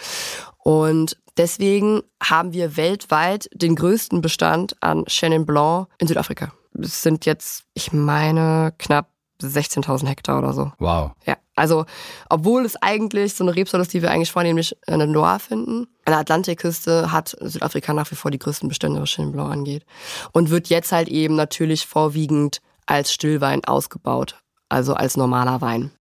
Und 0.59 1.17
deswegen 1.35 2.03
haben 2.21 2.53
wir 2.53 2.77
weltweit 2.77 3.49
den 3.53 3.75
größten 3.75 4.21
Bestand 4.21 4.77
an 4.81 5.03
Chenin 5.07 5.45
Blanc 5.45 5.87
in 5.97 6.07
Südafrika 6.07 6.53
es 6.79 7.01
sind 7.01 7.25
jetzt, 7.25 7.65
ich 7.73 7.93
meine, 7.93 8.73
knapp 8.77 9.09
16.000 9.41 10.07
Hektar 10.07 10.39
oder 10.39 10.53
so. 10.53 10.71
Wow. 10.79 11.11
Ja, 11.25 11.37
also 11.55 11.85
obwohl 12.29 12.65
es 12.65 12.75
eigentlich 12.81 13.33
so 13.33 13.43
eine 13.43 13.55
Rebsorte 13.55 13.81
ist, 13.81 13.93
die 13.93 14.01
wir 14.01 14.11
eigentlich 14.11 14.31
vornehmlich 14.31 14.75
in 14.87 14.99
der 14.99 15.07
Loire 15.07 15.39
finden, 15.39 15.87
an 16.05 16.11
der 16.11 16.19
Atlantikküste 16.19 17.11
hat 17.11 17.35
Südafrika 17.39 17.93
nach 17.93 18.09
wie 18.11 18.15
vor 18.15 18.31
die 18.31 18.39
größten 18.39 18.69
Bestände, 18.69 19.01
was 19.01 19.09
Chenin 19.09 19.31
Blanc 19.31 19.51
angeht. 19.51 19.85
Und 20.31 20.49
wird 20.49 20.67
jetzt 20.67 20.91
halt 20.91 21.09
eben 21.09 21.35
natürlich 21.35 21.85
vorwiegend 21.85 22.61
als 22.85 23.13
Stillwein 23.13 23.63
ausgebaut, 23.65 24.41
also 24.69 24.93
als 24.93 25.17
normaler 25.17 25.61
Wein. 25.61 25.91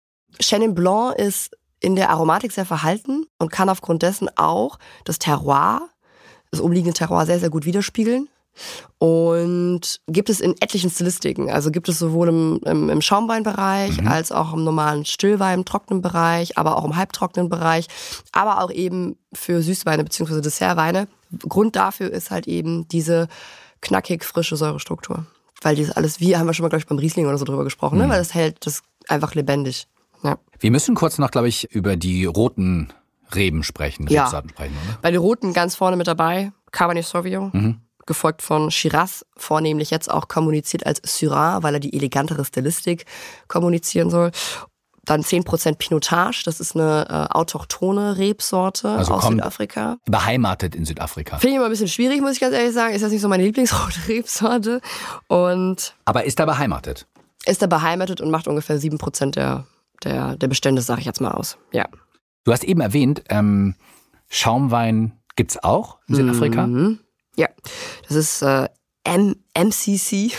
Chenin 0.41 0.75
Blanc 0.75 1.17
ist 1.17 1.51
in 1.81 1.97
der 1.97 2.11
Aromatik 2.11 2.53
sehr 2.53 2.65
verhalten 2.65 3.27
und 3.39 3.51
kann 3.51 3.69
aufgrund 3.69 4.03
dessen 4.03 4.29
auch 4.37 4.79
das 5.05 5.19
Terroir, 5.19 5.89
das 6.51 6.61
umliegende 6.61 6.95
Terroir 6.97 7.27
sehr, 7.27 7.41
sehr 7.41 7.51
gut 7.51 7.65
widerspiegeln. 7.65 8.29
Und 8.99 10.01
gibt 10.07 10.31
es 10.31 10.41
in 10.41 10.55
etlichen 10.61 10.91
Stilistiken. 10.91 11.51
Also 11.51 11.71
gibt 11.71 11.89
es 11.89 11.99
sowohl 11.99 12.29
im, 12.29 12.61
im, 12.65 12.89
im 12.89 13.01
Schaumweinbereich 13.01 14.01
mhm. 14.01 14.09
als 14.09 14.31
auch 14.31 14.53
im 14.53 14.65
normalen 14.65 15.05
Stillwein, 15.05 15.61
im 15.61 15.65
trockenen 15.65 16.03
Bereich, 16.03 16.57
aber 16.57 16.77
auch 16.77 16.85
im 16.85 16.97
halbtrockenen 16.97 17.49
Bereich, 17.49 17.89
aber 18.31 18.63
auch 18.63 18.71
eben 18.71 19.17
für 19.33 19.63
Süßweine 19.63 20.05
bzw. 20.05 20.41
Dessertweine. 20.41 21.09
Grund 21.49 21.77
dafür 21.77 22.13
ist 22.13 22.31
halt 22.31 22.47
eben 22.47 22.87
diese 22.89 23.29
knackig 23.81 24.25
frische 24.25 24.57
Säurestruktur. 24.57 25.27
Weil 25.63 25.77
dieses 25.77 25.97
alles, 25.97 26.21
wie 26.21 26.37
haben 26.37 26.47
wir 26.47 26.55
schon 26.55 26.65
mal, 26.65 26.69
glaube 26.69 26.83
ich, 26.83 26.87
beim 26.87 26.99
Riesling 26.99 27.27
oder 27.27 27.39
so 27.39 27.45
drüber 27.45 27.65
gesprochen, 27.65 27.99
ne? 27.99 28.05
mhm. 28.05 28.09
ne? 28.09 28.15
weil 28.15 28.21
das 28.21 28.35
hält 28.35 28.67
das 28.67 28.83
einfach 29.09 29.35
lebendig. 29.35 29.89
Ja. 30.23 30.39
Wir 30.61 30.71
müssen 30.71 30.95
kurz 30.95 31.19
noch, 31.19 31.31
glaube 31.31 31.49
ich, 31.49 31.73
über 31.73 31.97
die 31.97 32.25
roten 32.25 32.93
Reben 33.35 33.65
sprechen, 33.65 34.07
ja. 34.09 34.27
sprechen, 34.29 34.77
oder? 34.85 34.99
Bei 35.01 35.11
den 35.11 35.21
roten 35.21 35.53
ganz 35.53 35.75
vorne 35.75 35.97
mit 35.97 36.07
dabei, 36.07 36.53
Cabernet 36.71 37.05
Sauvignon. 37.05 37.51
Mhm 37.53 37.81
gefolgt 38.07 38.43
von 38.43 38.71
Shiraz, 38.71 39.25
vornehmlich 39.37 39.91
jetzt 39.91 40.11
auch 40.11 40.29
kommuniziert 40.29 40.87
als 40.87 41.01
Syrah, 41.05 41.63
weil 41.63 41.75
er 41.75 41.81
die 41.81 41.95
elegantere 41.95 42.45
Stilistik 42.45 43.07
kommunizieren 43.49 44.11
soll. 44.11 44.31
Dann 45.05 45.23
10% 45.23 45.79
Pinotage, 45.79 46.43
das 46.45 46.61
ist 46.61 46.77
eine 46.77 47.07
äh, 47.09 47.35
autochtone 47.35 48.19
Rebsorte 48.19 48.89
also 48.89 49.15
aus 49.15 49.27
Südafrika. 49.27 49.99
Beheimatet 50.07 50.77
in 50.77 50.85
Südafrika. 50.85 51.39
Finde 51.39 51.49
ich 51.49 51.57
immer 51.57 51.65
ein 51.65 51.73
bisschen 51.73 51.89
schwierig, 51.89 52.21
muss 52.21 52.35
ich 52.35 52.41
ganz 52.41 52.55
ehrlich 52.55 52.73
sagen. 52.73 52.95
Ist 52.95 53.03
das 53.03 53.11
nicht 53.11 53.21
so 53.21 53.29
meine 53.29 53.43
Lieblingsrote 53.43 53.99
Rebsorte. 54.09 54.81
Und 55.27 55.97
Aber 56.05 56.25
ist 56.25 56.39
er 56.39 56.47
beheimatet? 56.47 57.09
Ist 57.47 57.63
er 57.63 57.69
beheimatet 57.69 58.21
und 58.21 58.31
macht 58.31 58.47
ungefähr 58.47 58.79
7% 58.79 59.33
der, 59.33 59.67
der, 60.05 60.37
der 60.37 60.47
Bestände, 60.47 60.83
sage 60.83 61.01
ich 61.01 61.07
jetzt 61.07 61.21
mal 61.21 61.33
aus. 61.33 61.59
Ja. 61.73 61.87
Du 62.45 62.53
hast 62.53 62.63
eben 62.63 62.81
erwähnt, 62.81 63.25
ähm, 63.29 63.75
Schaumwein 64.29 65.19
gibt's 65.35 65.63
auch 65.63 65.99
in 66.09 66.15
Südafrika. 66.15 66.67
Mhm. 66.67 67.01
Ja, 67.37 67.49
das 68.09 68.17
ist 68.17 68.43
äh, 68.43 68.69
MCC. 69.05 70.33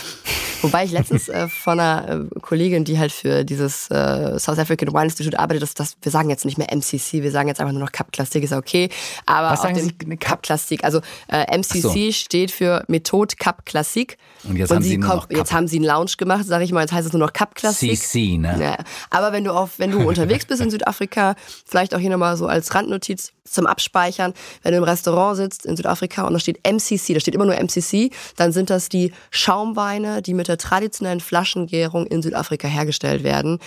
Wobei 0.63 0.86
ich 0.86 0.91
letztens 0.91 1.30
äh, 1.30 1.47
von 1.47 1.80
einer 1.80 2.28
äh, 2.34 2.39
Kollegin, 2.41 2.84
die 2.86 2.97
halt 2.97 3.12
für 3.12 3.43
dieses 3.43 3.89
äh, 3.91 4.39
South 4.39 4.58
African 4.58 4.93
Wine 4.93 5.04
Institute 5.06 5.38
arbeitet, 5.38 5.62
dass 5.63 5.73
das, 5.76 5.95
wir 6.02 6.12
sagen 6.12 6.30
jetzt 6.30 6.45
nicht 6.45 6.58
mehr 6.58 6.67
MCC, 6.76 7.21
wir 7.21 7.32
sagen 7.32 7.47
jetzt 7.49 7.60
einfach 7.60 7.73
nur 7.73 7.82
noch 7.84 7.91
Cup 7.91 8.12
Classic, 8.12 8.43
ist 8.43 8.54
okay. 8.54 8.89
Aber 9.26 9.52
Was 9.52 9.62
sagen 9.62 9.76
Sie? 9.80 9.91
Eine 10.04 10.17
Cup 10.17 10.41
Classic. 10.43 10.84
Also 10.84 11.02
äh, 11.28 11.56
MCC 11.58 12.12
steht 12.13 12.49
für 12.52 12.84
Methode 12.88 13.36
Cup 13.38 13.65
Classic. 13.65 14.17
Und 14.45 14.56
jetzt 14.58 14.71
haben 14.71 14.82
Sie 14.82 14.99
kommt- 14.99 15.28
jetzt 15.32 15.52
haben 15.54 15.67
sie 15.67 15.78
einen 15.78 15.86
Lounge 15.86 16.12
gemacht, 16.17 16.45
sage 16.45 16.63
ich 16.63 16.71
mal, 16.71 16.82
jetzt 16.82 16.93
heißt 16.93 17.06
es 17.08 17.13
nur 17.13 17.19
noch 17.19 17.34
Cup 17.34 17.56
Classic. 17.56 17.97
CC, 17.97 18.38
ne? 18.38 18.58
Ja. 18.60 18.78
Aber 19.10 19.32
wenn 19.34 19.43
du 19.43 19.52
auf, 19.52 19.78
wenn 19.80 19.91
du 19.91 19.99
unterwegs 20.08 20.45
bist 20.45 20.62
in 20.62 20.69
Südafrika, 20.71 21.36
vielleicht 21.65 21.93
auch 21.93 21.99
hier 21.99 22.10
nochmal 22.10 22.38
so 22.38 22.47
als 22.47 22.73
Randnotiz 22.73 23.32
zum 23.45 23.67
Abspeichern, 23.67 24.34
wenn 24.63 24.71
du 24.71 24.78
im 24.78 24.84
Restaurant 24.86 25.36
sitzt 25.38 25.65
in 25.65 25.76
Südafrika 25.76 26.23
und 26.26 26.34
da 26.34 26.39
steht 26.39 26.60
MCC, 26.65 27.13
da 27.13 27.19
steht 27.19 27.36
immer 27.36 27.45
nur 27.45 27.56
MCC, 27.56 28.10
dann 28.38 28.52
sind 28.54 28.69
das 28.69 28.88
die 28.89 29.12
Schaumweine, 29.32 30.21
die 30.21 30.34
mit 30.34 30.47
der 30.47 30.52
traditionellen 30.57 31.19
Flaschengärung 31.19 32.05
in 32.07 32.21
Südafrika 32.21 32.67
hergestellt 32.67 33.23
werden. 33.23 33.59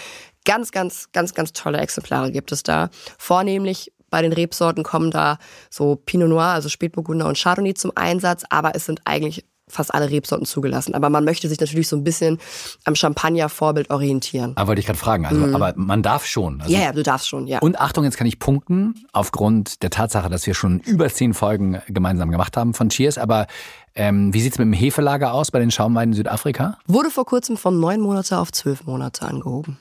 Ganz, 0.45 0.71
ganz, 0.71 1.11
ganz, 1.13 1.35
ganz 1.35 1.53
tolle 1.53 1.79
Exemplare 1.79 2.31
gibt 2.31 2.53
es 2.53 2.63
da. 2.63 2.91
Vornehmlich 3.19 3.93
bei 4.11 4.23
den 4.23 4.33
Rebsorten 4.33 4.85
kommen 4.85 5.11
da 5.11 5.39
so 5.71 5.97
Pinot 5.97 6.29
Noir, 6.29 6.47
also 6.47 6.69
Spätburgunder 6.69 7.27
und 7.27 7.39
Chardonnay 7.39 7.75
zum 7.75 7.93
Einsatz, 7.95 8.45
aber 8.51 8.75
es 8.75 8.87
sind 8.87 9.01
eigentlich 9.05 9.45
fast 9.69 9.93
alle 9.95 10.11
Rebsorten 10.11 10.47
zugelassen. 10.47 10.95
Aber 10.95 11.11
man 11.11 11.25
möchte 11.25 11.49
sich 11.49 11.59
natürlich 11.59 11.89
so 11.89 11.97
ein 11.97 12.05
bisschen 12.05 12.39
am 12.85 12.95
Champagner-Vorbild 12.95 13.91
orientieren. 13.91 14.53
Aber 14.57 14.69
wollte 14.69 14.81
ich 14.81 14.87
gerade 14.87 14.99
fragen. 14.99 15.27
Also, 15.27 15.45
aber 15.55 15.73
man 15.77 16.03
darf 16.03 16.25
schon. 16.25 16.61
Also, 16.61 16.73
Mhm. 16.73 16.79
Ja, 16.81 16.87
ja, 16.87 16.93
du 16.93 17.03
darfst 17.03 17.29
schon, 17.29 17.47
ja. 17.47 17.59
Und 17.59 17.81
Achtung, 17.81 18.05
jetzt 18.05 18.17
kann 18.17 18.27
ich 18.27 18.39
punkten, 18.39 19.07
aufgrund 19.13 19.83
der 19.83 19.91
Tatsache, 19.91 20.29
dass 20.29 20.47
wir 20.47 20.55
schon 20.55 20.79
über 20.81 21.09
zehn 21.09 21.35
Folgen 21.35 21.81
gemeinsam 21.89 22.31
gemacht 22.31 22.57
haben 22.57 22.75
von 22.75 22.89
Cheers. 22.91 23.19
Aber 23.19 23.47
ähm, 23.95 24.33
wie 24.33 24.41
sieht's 24.41 24.59
mit 24.59 24.67
dem 24.67 24.73
Hefelager 24.73 25.33
aus 25.33 25.51
bei 25.51 25.59
den 25.59 25.71
Schaumweinen 25.71 26.13
in 26.13 26.17
Südafrika? 26.17 26.79
Wurde 26.87 27.11
vor 27.11 27.25
kurzem 27.27 27.57
von 27.57 27.81
neun 27.81 28.01
Monate 28.01 28.39
auf 28.39 28.53
zwölf 28.53 28.85
Monate 28.85 29.27
angehoben. 29.27 29.79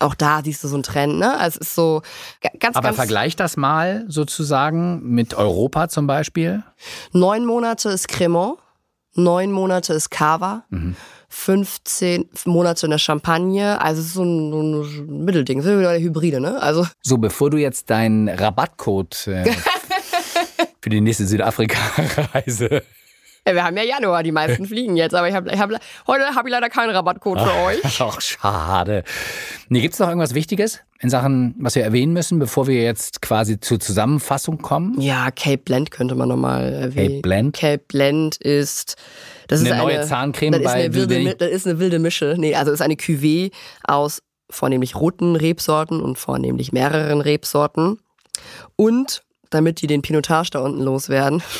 Auch 0.00 0.14
da 0.14 0.42
siehst 0.44 0.62
du 0.62 0.68
so 0.68 0.76
einen 0.76 0.84
Trend, 0.84 1.18
ne? 1.18 1.36
Also 1.40 1.58
es 1.60 1.68
ist 1.68 1.74
so 1.74 2.02
ga- 2.40 2.50
ganz, 2.60 2.76
Aber 2.76 2.88
ganz. 2.88 2.96
vergleich 2.96 3.34
das 3.34 3.56
mal 3.56 4.04
sozusagen 4.06 5.00
mit 5.02 5.34
Europa 5.34 5.88
zum 5.88 6.06
Beispiel. 6.06 6.62
Neun 7.12 7.44
Monate 7.44 7.88
ist 7.88 8.06
Cremant, 8.06 8.58
neun 9.18 9.52
Monate 9.52 9.92
ist 9.92 10.10
Cava, 10.10 10.64
Mhm. 10.70 10.96
15 11.30 12.28
Monate 12.46 12.86
in 12.86 12.90
der 12.90 12.98
Champagne. 12.98 13.78
Also 13.82 14.00
es 14.00 14.06
ist 14.08 14.14
so 14.14 14.22
ein, 14.24 14.50
so 14.50 14.60
ein 15.02 15.24
Mittelding, 15.24 15.60
so 15.60 15.78
wieder 15.78 15.92
Hybride, 15.98 16.40
ne? 16.40 16.60
Also 16.62 16.86
So, 17.02 17.18
bevor 17.18 17.50
du 17.50 17.58
jetzt 17.58 17.90
deinen 17.90 18.30
Rabattcode 18.30 19.26
äh, 19.26 19.44
für 20.80 20.88
die 20.88 21.02
nächste 21.02 21.26
Südafrika-Reise 21.26 22.82
ja, 23.48 23.54
wir 23.54 23.64
haben 23.64 23.76
ja 23.76 23.82
Januar, 23.82 24.22
die 24.22 24.32
meisten 24.32 24.66
fliegen 24.66 24.96
jetzt, 24.96 25.14
aber 25.14 25.28
ich 25.28 25.34
habe 25.34 25.50
ich 25.50 25.58
hab, 25.58 25.70
heute 26.06 26.24
habe 26.34 26.48
ich 26.48 26.52
leider 26.52 26.68
keinen 26.68 26.90
Rabattcode 26.90 27.40
für 27.40 27.54
euch. 27.64 27.80
Ach, 28.00 28.20
schade. 28.20 29.04
Nee, 29.68 29.80
gibt's 29.80 29.98
noch 29.98 30.08
irgendwas 30.08 30.34
Wichtiges 30.34 30.80
in 31.00 31.10
Sachen, 31.10 31.54
was 31.58 31.74
wir 31.74 31.84
erwähnen 31.84 32.12
müssen, 32.12 32.38
bevor 32.38 32.66
wir 32.66 32.82
jetzt 32.82 33.22
quasi 33.22 33.60
zur 33.60 33.80
Zusammenfassung 33.80 34.58
kommen? 34.58 35.00
Ja, 35.00 35.30
Cape 35.30 35.58
Blend 35.58 35.90
könnte 35.90 36.14
man 36.14 36.28
nochmal 36.28 36.72
erwähnen. 36.72 37.08
Cape 37.08 37.22
Blend? 37.22 37.56
Cape 37.56 37.84
Blend 37.88 38.36
ist 38.36 38.96
das 39.46 39.60
Eine 39.60 39.70
ist 39.70 39.76
neue 39.76 39.98
eine, 39.98 40.06
Zahncreme 40.06 40.52
das 40.52 40.60
ist 40.60 40.66
bei 40.66 40.72
eine 40.72 40.94
wilde, 40.94 41.34
Das 41.36 41.50
ist 41.50 41.66
eine 41.66 41.78
wilde 41.78 41.98
Mische. 41.98 42.34
Nee, 42.36 42.54
also 42.54 42.70
ist 42.72 42.82
eine 42.82 42.94
Cuvée 42.94 43.50
aus 43.84 44.22
vornehmlich 44.50 44.94
roten 44.96 45.36
Rebsorten 45.36 46.00
und 46.00 46.18
vornehmlich 46.18 46.72
mehreren 46.72 47.20
Rebsorten. 47.20 47.98
Und 48.76 49.22
damit 49.50 49.80
die 49.80 49.86
den 49.86 50.02
Pinotage 50.02 50.50
da 50.50 50.60
unten 50.60 50.82
loswerden. 50.82 51.42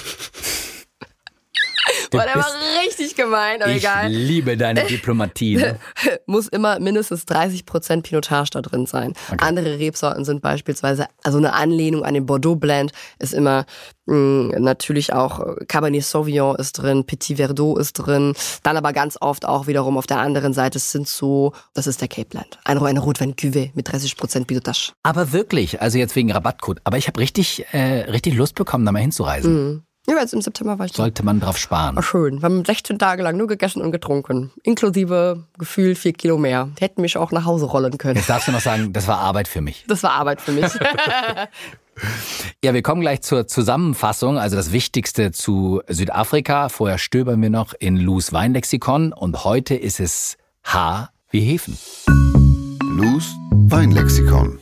Boah, 2.11 2.25
der 2.25 2.37
war 2.37 2.47
richtig 2.85 3.15
gemein, 3.17 3.63
aber 3.63 3.71
Ich 3.71 3.79
egal. 3.79 4.09
liebe 4.11 4.57
deine 4.57 4.85
Diplomatie. 4.87 5.57
Ne? 5.57 5.79
Muss 6.27 6.49
immer 6.49 6.79
mindestens 6.81 7.25
30% 7.27 8.03
Pinotage 8.03 8.51
da 8.53 8.61
drin 8.63 8.87
sein. 8.87 9.13
Andere 9.39 9.79
Rebsorten 9.79 10.25
sind 10.25 10.41
beispielsweise, 10.43 11.07
also 11.23 11.39
eine 11.39 11.53
Anlehnung 11.53 12.05
an 12.05 12.15
den 12.15 12.27
Bordeaux 12.27 12.57
Blend 12.57 12.93
ist 13.19 13.35
immer 13.35 13.67
mh, 14.07 14.59
natürlich 14.59 15.13
auch 15.13 15.41
äh, 15.41 15.65
Cabernet 15.67 16.05
Sauvignon 16.05 16.57
ist 16.57 16.73
drin, 16.73 17.05
Petit 17.05 17.37
Verdot 17.37 17.79
ist 17.79 17.93
drin, 17.95 18.35
dann 18.63 18.77
aber 18.77 18.93
ganz 18.93 19.17
oft 19.21 19.45
auch 19.47 19.67
wiederum 19.67 19.97
auf 19.99 20.07
der 20.07 20.19
anderen 20.19 20.53
Seite 20.53 20.79
sind 20.79 21.09
so, 21.09 21.53
das 21.75 21.87
ist 21.87 22.01
der 22.01 22.09
Cape 22.09 22.29
Blend. 22.29 22.59
Eine, 22.65 22.83
eine 22.85 23.01
Rotwein 23.01 23.35
Cuvée 23.35 23.71
mit 23.75 23.89
30% 23.89 24.47
Pinotage. 24.47 24.93
Aber 25.03 25.33
wirklich, 25.33 25.81
also 25.81 25.99
jetzt 25.99 26.17
wegen 26.17 26.33
Rabattcode. 26.33 26.81
Aber 26.85 26.97
ich 26.99 27.07
habe 27.09 27.21
richtig, 27.21 27.65
äh, 27.73 28.11
richtig 28.11 28.35
Lust 28.35 28.55
bekommen, 28.55 28.85
da 28.87 28.93
mal 28.93 29.01
hinzureisen. 29.01 29.85
Ja, 30.09 30.17
jetzt 30.21 30.33
im 30.33 30.41
September 30.41 30.79
war 30.79 30.87
ich 30.87 30.93
da. 30.93 31.03
Sollte 31.03 31.23
man 31.23 31.39
drauf 31.39 31.59
sparen. 31.59 31.95
War 31.95 32.03
schön. 32.03 32.41
Wir 32.41 32.43
haben 32.45 32.65
16 32.65 32.99
Tage 32.99 33.23
lang 33.23 33.37
nur 33.37 33.47
gegessen 33.47 33.83
und 33.83 33.93
getrunken. 33.93 34.53
Inklusive 34.63 35.45
gefühlt 35.59 35.99
vier 35.99 36.15
Kilo 36.15 36.39
mehr. 36.39 36.71
Hätten 36.79 37.03
mich 37.03 37.19
auch 37.19 37.31
nach 37.31 37.45
Hause 37.45 37.67
rollen 37.67 37.99
können. 37.99 38.17
Jetzt 38.17 38.31
darfst 38.31 38.49
du 38.49 38.53
noch 38.53 38.61
sagen, 38.61 38.95
das 38.95 39.07
war 39.07 39.19
Arbeit 39.19 39.49
für 39.49 39.61
mich. 39.61 39.85
Das 39.87 40.03
war 40.03 40.13
Arbeit 40.13 40.41
für 40.41 40.53
mich. 40.53 40.73
Ja, 42.63 42.75
wir 42.75 42.83
kommen 42.83 43.01
gleich 43.01 43.23
zur 43.23 43.49
Zusammenfassung, 43.49 44.39
also 44.39 44.55
das 44.55 44.71
Wichtigste 44.71 45.33
zu 45.33 45.83
Südafrika. 45.89 46.69
Vorher 46.69 46.97
stöbern 46.97 47.43
wir 47.43 47.51
noch 47.51 47.75
in 47.79 47.97
Lus 47.97 48.33
Weinlexikon 48.33 49.13
und 49.13 49.43
heute 49.43 49.75
ist 49.75 49.99
es 49.99 50.37
H 50.63 51.11
wie 51.31 51.41
Hefen. 51.41 51.77
Lus 52.83 53.35
Weinlexikon. 53.51 54.61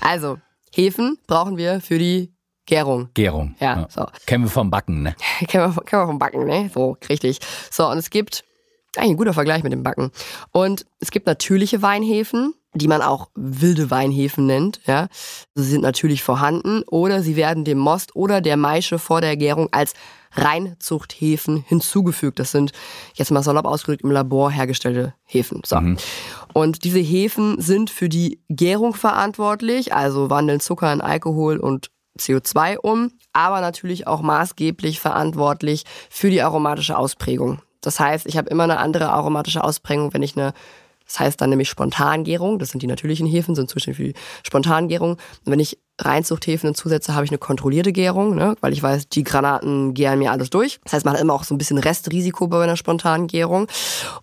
Also, 0.00 0.38
Hefen 0.72 1.18
brauchen 1.26 1.56
wir 1.56 1.80
für 1.80 1.98
die 1.98 2.32
Gärung. 2.68 3.08
Gärung. 3.14 3.54
Ja, 3.60 3.86
so. 3.88 4.06
Kennen 4.26 4.44
wir 4.44 4.50
vom 4.50 4.70
Backen, 4.70 5.02
ne? 5.02 5.16
kennen, 5.48 5.74
wir, 5.74 5.82
kennen 5.84 6.02
wir 6.02 6.06
vom 6.06 6.18
Backen, 6.18 6.44
ne? 6.44 6.70
So, 6.72 6.98
richtig. 7.08 7.38
So, 7.70 7.88
und 7.88 7.96
es 7.96 8.10
gibt, 8.10 8.44
eigentlich 8.96 9.12
ein 9.12 9.16
guter 9.16 9.32
Vergleich 9.32 9.62
mit 9.62 9.72
dem 9.72 9.82
Backen. 9.82 10.10
Und 10.52 10.84
es 11.00 11.10
gibt 11.10 11.26
natürliche 11.26 11.80
Weinhefen, 11.80 12.52
die 12.74 12.86
man 12.86 13.00
auch 13.00 13.30
wilde 13.34 13.90
Weinhefen 13.90 14.44
nennt, 14.44 14.82
ja. 14.86 15.08
Sie 15.54 15.64
sind 15.64 15.80
natürlich 15.80 16.22
vorhanden 16.22 16.82
oder 16.82 17.22
sie 17.22 17.36
werden 17.36 17.64
dem 17.64 17.78
Most 17.78 18.14
oder 18.14 18.42
der 18.42 18.58
Maische 18.58 18.98
vor 18.98 19.22
der 19.22 19.38
Gärung 19.38 19.68
als 19.72 19.94
Reinzuchthefen 20.32 21.64
hinzugefügt. 21.66 22.38
Das 22.38 22.52
sind 22.52 22.72
jetzt 23.14 23.30
mal 23.30 23.42
salopp 23.42 23.64
ausgedrückt 23.64 24.04
im 24.04 24.10
Labor 24.10 24.50
hergestellte 24.50 25.14
Hefen. 25.24 25.62
So. 25.64 25.80
Und 26.52 26.84
diese 26.84 26.98
Hefen 26.98 27.62
sind 27.62 27.88
für 27.88 28.10
die 28.10 28.42
Gärung 28.50 28.92
verantwortlich, 28.92 29.94
also 29.94 30.28
wandeln 30.28 30.60
Zucker 30.60 30.92
in 30.92 31.00
Alkohol 31.00 31.56
und 31.56 31.90
CO2 32.18 32.78
um, 32.78 33.12
aber 33.32 33.60
natürlich 33.60 34.06
auch 34.06 34.20
maßgeblich 34.20 35.00
verantwortlich 35.00 35.84
für 36.10 36.30
die 36.30 36.42
aromatische 36.42 36.96
Ausprägung. 36.96 37.60
Das 37.80 38.00
heißt, 38.00 38.26
ich 38.26 38.36
habe 38.36 38.50
immer 38.50 38.64
eine 38.64 38.78
andere 38.78 39.10
aromatische 39.10 39.62
Ausprägung, 39.62 40.12
wenn 40.12 40.22
ich 40.22 40.36
eine, 40.36 40.52
das 41.06 41.20
heißt 41.20 41.40
dann 41.40 41.50
nämlich 41.50 41.68
Spontangärung, 41.68 42.58
das 42.58 42.70
sind 42.70 42.82
die 42.82 42.86
natürlichen 42.86 43.26
Hefen, 43.26 43.54
sind 43.54 43.70
zuständig 43.70 43.96
für 43.96 44.12
die 44.12 44.14
Spontangärung. 44.42 45.12
Und 45.12 45.20
wenn 45.46 45.60
ich 45.60 45.78
Reinzuchthefen 46.00 46.68
hinzusetze, 46.68 47.14
habe 47.14 47.24
ich 47.24 47.30
eine 47.30 47.38
kontrollierte 47.38 47.92
Gärung, 47.92 48.34
ne? 48.34 48.54
weil 48.60 48.72
ich 48.72 48.82
weiß, 48.82 49.08
die 49.08 49.24
Granaten 49.24 49.94
gären 49.94 50.18
mir 50.18 50.30
alles 50.30 50.50
durch. 50.50 50.80
Das 50.84 50.92
heißt, 50.92 51.04
man 51.04 51.14
hat 51.14 51.20
immer 51.20 51.34
auch 51.34 51.44
so 51.44 51.54
ein 51.54 51.58
bisschen 51.58 51.78
Restrisiko 51.78 52.46
bei 52.46 52.62
einer 52.62 52.76
spontanen 52.76 53.26
Gärung. 53.26 53.66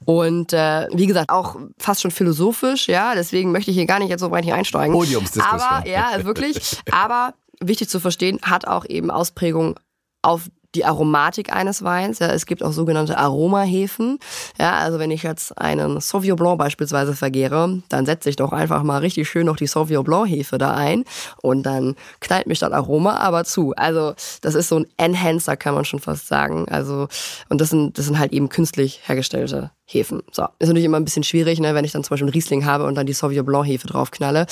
Und 0.05 0.53
äh, 0.53 0.87
wie 0.93 1.07
gesagt, 1.07 1.29
auch 1.29 1.57
fast 1.77 2.01
schon 2.01 2.11
philosophisch, 2.11 2.87
ja, 2.87 3.13
deswegen 3.15 3.51
möchte 3.51 3.71
ich 3.71 3.77
hier 3.77 3.85
gar 3.85 3.99
nicht 3.99 4.09
jetzt 4.09 4.21
so 4.21 4.31
weit 4.31 4.45
hier 4.45 4.55
einsteigen. 4.55 4.93
Podiumsdiskussion. 4.93 5.61
Aber, 5.61 5.87
ja, 5.87 6.23
wirklich. 6.23 6.77
Aber 6.91 7.33
wichtig 7.59 7.89
zu 7.89 7.99
verstehen, 7.99 8.39
hat 8.41 8.67
auch 8.67 8.85
eben 8.85 9.11
Ausprägung 9.11 9.79
auf 10.21 10.49
die 10.75 10.85
Aromatik 10.85 11.53
eines 11.53 11.83
Weins. 11.83 12.19
Ja, 12.19 12.27
es 12.27 12.45
gibt 12.45 12.61
auch 12.61 12.71
sogenannte 12.71 13.17
Aromahefen. 13.17 14.19
Ja, 14.59 14.73
also 14.77 14.99
wenn 14.99 15.11
ich 15.11 15.23
jetzt 15.23 15.57
einen 15.57 15.99
Sauvignon 16.01 16.35
Blanc 16.35 16.57
beispielsweise 16.57 17.15
vergehre, 17.15 17.81
dann 17.89 18.05
setze 18.05 18.29
ich 18.29 18.35
doch 18.35 18.51
einfach 18.51 18.83
mal 18.83 18.99
richtig 18.99 19.29
schön 19.29 19.45
noch 19.45 19.55
die 19.55 19.67
Sauvignon 19.67 20.03
Blanc 20.03 20.29
Hefe 20.29 20.57
da 20.57 20.75
ein 20.75 21.05
und 21.41 21.63
dann 21.63 21.95
knallt 22.19 22.47
mich 22.47 22.59
das 22.59 22.71
Aroma 22.71 23.17
aber 23.17 23.45
zu. 23.45 23.73
Also 23.75 24.13
das 24.41 24.55
ist 24.55 24.67
so 24.67 24.79
ein 24.79 24.87
Enhancer, 24.97 25.55
kann 25.55 25.73
man 25.73 25.85
schon 25.85 25.99
fast 25.99 26.27
sagen. 26.27 26.67
Also 26.69 27.07
und 27.49 27.61
das 27.61 27.69
sind 27.69 27.97
das 27.97 28.05
sind 28.05 28.19
halt 28.19 28.33
eben 28.33 28.49
künstlich 28.49 29.01
hergestellte 29.05 29.71
Hefen. 29.85 30.23
So 30.31 30.43
ist 30.59 30.67
natürlich 30.67 30.85
immer 30.85 30.97
ein 30.97 31.05
bisschen 31.05 31.23
schwierig, 31.23 31.59
ne, 31.59 31.73
wenn 31.73 31.85
ich 31.85 31.93
dann 31.93 32.03
zum 32.03 32.11
Beispiel 32.11 32.27
einen 32.27 32.33
Riesling 32.33 32.65
habe 32.65 32.85
und 32.85 32.95
dann 32.95 33.05
die 33.05 33.13
Sauvignon 33.13 33.45
Blanc 33.45 33.65
Hefe 33.65 33.87
draufknalle 33.87 34.45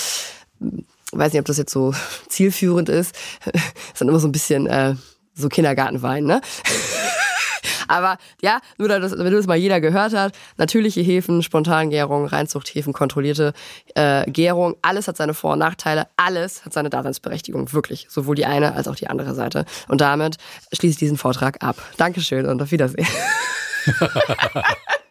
weiß 1.17 1.34
nicht, 1.34 1.39
ob 1.39 1.45
das 1.45 1.58
jetzt 1.58 1.71
so 1.71 1.93
zielführend 2.28 2.89
ist. 2.89 3.15
ist 3.54 3.99
dann 3.99 4.08
immer 4.08 4.19
so 4.19 4.28
ein 4.28 4.32
bisschen 4.32 4.67
äh, 4.67 4.95
so 5.34 5.49
Kindergartenwein, 5.49 6.23
ne? 6.26 6.41
Aber 7.88 8.17
ja, 8.41 8.60
nur 8.78 8.89
wenn 8.89 9.02
das 9.02 9.47
mal 9.47 9.58
jeder 9.58 9.82
gehört 9.82 10.13
hat, 10.13 10.34
natürliche 10.58 11.02
Hefen, 11.02 11.43
Spontangärung, 11.43 12.26
Reinzuchthefen, 12.26 12.93
kontrollierte 12.93 13.54
äh, 13.95 14.30
Gärung, 14.32 14.76
alles 14.82 15.08
hat 15.08 15.17
seine 15.17 15.34
Vor- 15.34 15.54
und 15.54 15.60
Nachteile, 15.60 16.08
alles 16.17 16.65
hat 16.65 16.73
seine 16.73 16.89
Daseinsberechtigung, 16.89 17.73
wirklich. 17.73 18.08
Sowohl 18.10 18.36
die 18.36 18.45
eine 18.45 18.73
als 18.73 18.88
auch 18.88 18.95
die 18.95 19.08
andere 19.08 19.36
Seite. 19.36 19.65
Und 19.88 20.02
damit 20.02 20.38
schließe 20.71 20.93
ich 20.93 20.97
diesen 20.99 21.17
Vortrag 21.17 21.63
ab. 21.63 21.76
Dankeschön 21.97 22.45
und 22.45 22.62
auf 22.62 22.71
Wiedersehen. 22.71 23.08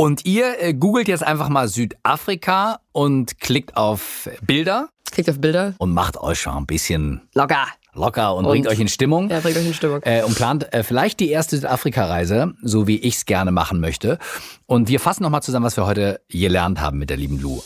Und 0.00 0.24
ihr 0.24 0.62
äh, 0.62 0.74
googelt 0.74 1.08
jetzt 1.08 1.24
einfach 1.24 1.48
mal 1.48 1.66
Südafrika 1.66 2.78
und 2.92 3.40
klickt 3.40 3.76
auf 3.76 4.30
Bilder 4.42 4.90
Klickt 5.10 5.28
auf 5.28 5.40
Bilder. 5.40 5.74
und 5.78 5.92
macht 5.92 6.16
euch 6.18 6.40
schon 6.40 6.54
ein 6.54 6.66
bisschen 6.66 7.22
Locker. 7.34 7.66
locker 7.94 8.36
und, 8.36 8.44
bringt 8.44 8.68
euch 8.68 8.78
in 8.78 8.86
Stimmung. 8.86 9.28
Ja, 9.28 9.40
bringt 9.40 9.56
euch 9.56 9.66
in 9.66 9.74
Stimmung. 9.74 10.00
Äh, 10.04 10.22
und 10.22 10.36
plant 10.36 10.72
äh, 10.72 10.84
vielleicht 10.84 11.18
die 11.18 11.30
erste 11.30 11.56
Südafrika-Reise, 11.56 12.54
so 12.62 12.86
wie 12.86 12.98
ich 12.98 13.16
es 13.16 13.26
gerne 13.26 13.50
machen 13.50 13.80
möchte. 13.80 14.18
Und 14.66 14.88
wir 14.88 15.00
fassen 15.00 15.24
nochmal 15.24 15.42
zusammen, 15.42 15.66
was 15.66 15.76
wir 15.76 15.86
heute 15.86 16.20
gelernt 16.28 16.80
haben 16.80 16.98
mit 16.98 17.10
der 17.10 17.16
lieben 17.16 17.40
Lou. 17.40 17.60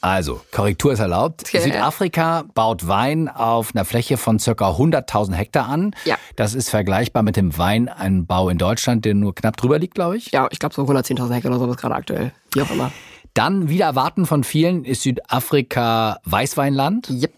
Also, 0.00 0.40
Korrektur 0.52 0.92
ist 0.92 1.00
erlaubt. 1.00 1.42
Okay. 1.46 1.60
Südafrika 1.60 2.44
baut 2.54 2.86
Wein 2.86 3.28
auf 3.28 3.74
einer 3.74 3.84
Fläche 3.84 4.16
von 4.16 4.38
circa 4.38 4.70
100.000 4.70 5.34
Hektar 5.34 5.68
an. 5.68 5.94
Ja. 6.04 6.16
Das 6.36 6.54
ist 6.54 6.70
vergleichbar 6.70 7.22
mit 7.22 7.36
dem 7.36 7.56
Weinanbau 7.56 8.48
in 8.48 8.58
Deutschland, 8.58 9.04
der 9.04 9.14
nur 9.14 9.34
knapp 9.34 9.56
drüber 9.56 9.78
liegt, 9.78 9.94
glaube 9.94 10.16
ich. 10.16 10.32
Ja, 10.32 10.48
ich 10.50 10.58
glaube 10.58 10.74
so 10.74 10.82
110.000 10.82 11.32
Hektar 11.32 11.50
oder 11.52 11.60
sowas 11.60 11.76
gerade 11.76 11.94
aktuell. 11.94 12.32
Wie 12.52 12.62
auch 12.62 12.70
immer. 12.70 12.92
Dann, 13.34 13.68
wieder 13.68 13.84
erwarten 13.84 14.24
von 14.24 14.44
vielen, 14.44 14.84
ist 14.84 15.02
Südafrika 15.02 16.20
Weißweinland. 16.24 17.10
Yep. 17.10 17.32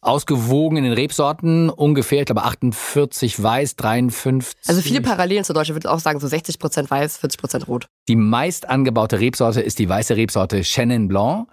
Ausgewogen 0.00 0.78
in 0.78 0.82
den 0.82 0.94
Rebsorten, 0.94 1.70
ungefähr, 1.70 2.20
ich 2.20 2.26
glaube 2.26 2.42
48 2.42 3.40
weiß, 3.40 3.76
53. 3.76 4.58
Also 4.66 4.80
viele 4.80 5.00
Parallelen 5.00 5.44
zu 5.44 5.52
Deutschland. 5.52 5.78
Ich 5.78 5.84
würde 5.84 5.94
auch 5.94 6.00
sagen, 6.00 6.18
so 6.18 6.26
60% 6.26 6.90
weiß, 6.90 7.20
40% 7.22 7.66
rot. 7.66 7.86
Die 8.08 8.16
meist 8.16 8.68
angebaute 8.68 9.20
Rebsorte 9.20 9.60
ist 9.60 9.78
die 9.78 9.88
weiße 9.88 10.16
Rebsorte 10.16 10.62
Chenin 10.62 11.06
Blanc. 11.06 11.46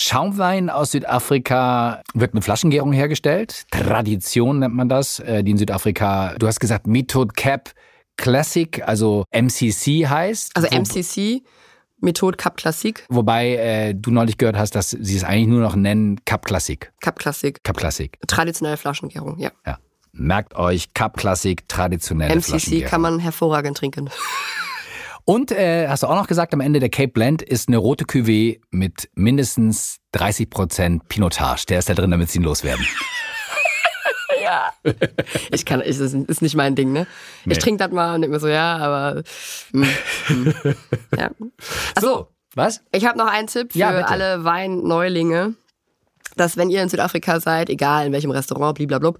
Schaumwein 0.00 0.70
aus 0.70 0.92
Südafrika 0.92 2.00
wird 2.14 2.32
mit 2.32 2.42
Flaschengärung 2.42 2.90
hergestellt. 2.90 3.66
Tradition 3.70 4.60
nennt 4.60 4.74
man 4.74 4.88
das, 4.88 5.20
äh, 5.20 5.44
die 5.44 5.50
in 5.50 5.58
Südafrika, 5.58 6.36
du 6.38 6.46
hast 6.46 6.58
gesagt 6.58 6.86
Method 6.86 7.32
Cap 7.36 7.72
Classic, 8.16 8.82
also 8.86 9.24
MCC 9.30 10.06
heißt. 10.08 10.56
Also 10.56 10.68
MCC, 10.68 11.42
Methode 11.98 12.38
Cup 12.38 12.56
Classic, 12.56 13.04
Wobei 13.10 13.56
äh, 13.56 13.94
du 13.94 14.10
neulich 14.10 14.38
gehört 14.38 14.56
hast, 14.56 14.74
dass 14.74 14.88
sie 14.88 15.16
es 15.16 15.22
eigentlich 15.22 15.48
nur 15.48 15.60
noch 15.60 15.76
nennen 15.76 16.24
Cup 16.24 16.46
Classic. 16.46 16.90
Cup 17.02 17.18
Classic. 17.18 17.62
Cup 17.62 17.76
Classic. 17.76 18.18
Traditionelle 18.26 18.78
Flaschengärung, 18.78 19.38
ja. 19.38 19.50
Ja. 19.66 19.78
Merkt 20.12 20.54
euch, 20.54 20.94
Cup 20.94 21.18
Classic, 21.18 21.68
traditionelle 21.68 22.34
MCC 22.34 22.48
Flaschengärung. 22.48 22.90
kann 22.90 23.00
man 23.02 23.18
hervorragend 23.18 23.76
trinken. 23.76 24.08
Und 25.30 25.52
äh, 25.52 25.86
hast 25.86 26.02
du 26.02 26.08
auch 26.08 26.16
noch 26.16 26.26
gesagt, 26.26 26.52
am 26.54 26.60
Ende 26.60 26.80
der 26.80 26.88
Cape 26.88 27.12
Blend 27.12 27.40
ist 27.40 27.68
eine 27.68 27.76
rote 27.76 28.04
Cuvée 28.04 28.60
mit 28.70 29.08
mindestens 29.14 29.98
30% 30.12 31.02
Pinotage. 31.08 31.66
Der 31.66 31.78
ist 31.78 31.88
da 31.88 31.94
drin, 31.94 32.10
damit 32.10 32.30
sie 32.30 32.40
ihn 32.40 32.44
loswerden. 32.44 32.84
Ja. 34.42 34.72
Ich 35.52 35.66
kann, 35.66 35.82
ich, 35.84 35.98
das 35.98 36.14
ist 36.14 36.40
nicht 36.40 36.56
mein 36.56 36.74
Ding, 36.74 36.92
ne? 36.92 37.06
Nee. 37.44 37.52
Ich 37.52 37.58
trinke 37.58 37.84
das 37.84 37.92
mal 37.92 38.14
und 38.14 38.22
denke 38.22 38.34
mir 38.34 38.40
so, 38.40 38.48
ja, 38.48 38.78
aber. 38.78 39.22
Hm, 39.72 39.86
hm. 40.26 40.54
Ja. 41.16 41.30
So, 42.00 42.28
was? 42.54 42.80
Ich 42.90 43.04
habe 43.04 43.18
noch 43.18 43.26
einen 43.26 43.48
Tipp 43.48 43.72
für 43.72 43.78
Ja, 43.78 43.90
alle 43.90 44.42
Weinneulinge, 44.42 45.54
dass 46.36 46.56
wenn 46.56 46.70
ihr 46.70 46.82
in 46.82 46.88
Südafrika 46.88 47.38
seid, 47.38 47.68
egal 47.68 48.06
in 48.06 48.12
welchem 48.12 48.30
Restaurant, 48.30 48.78
blablabla, 48.78 49.12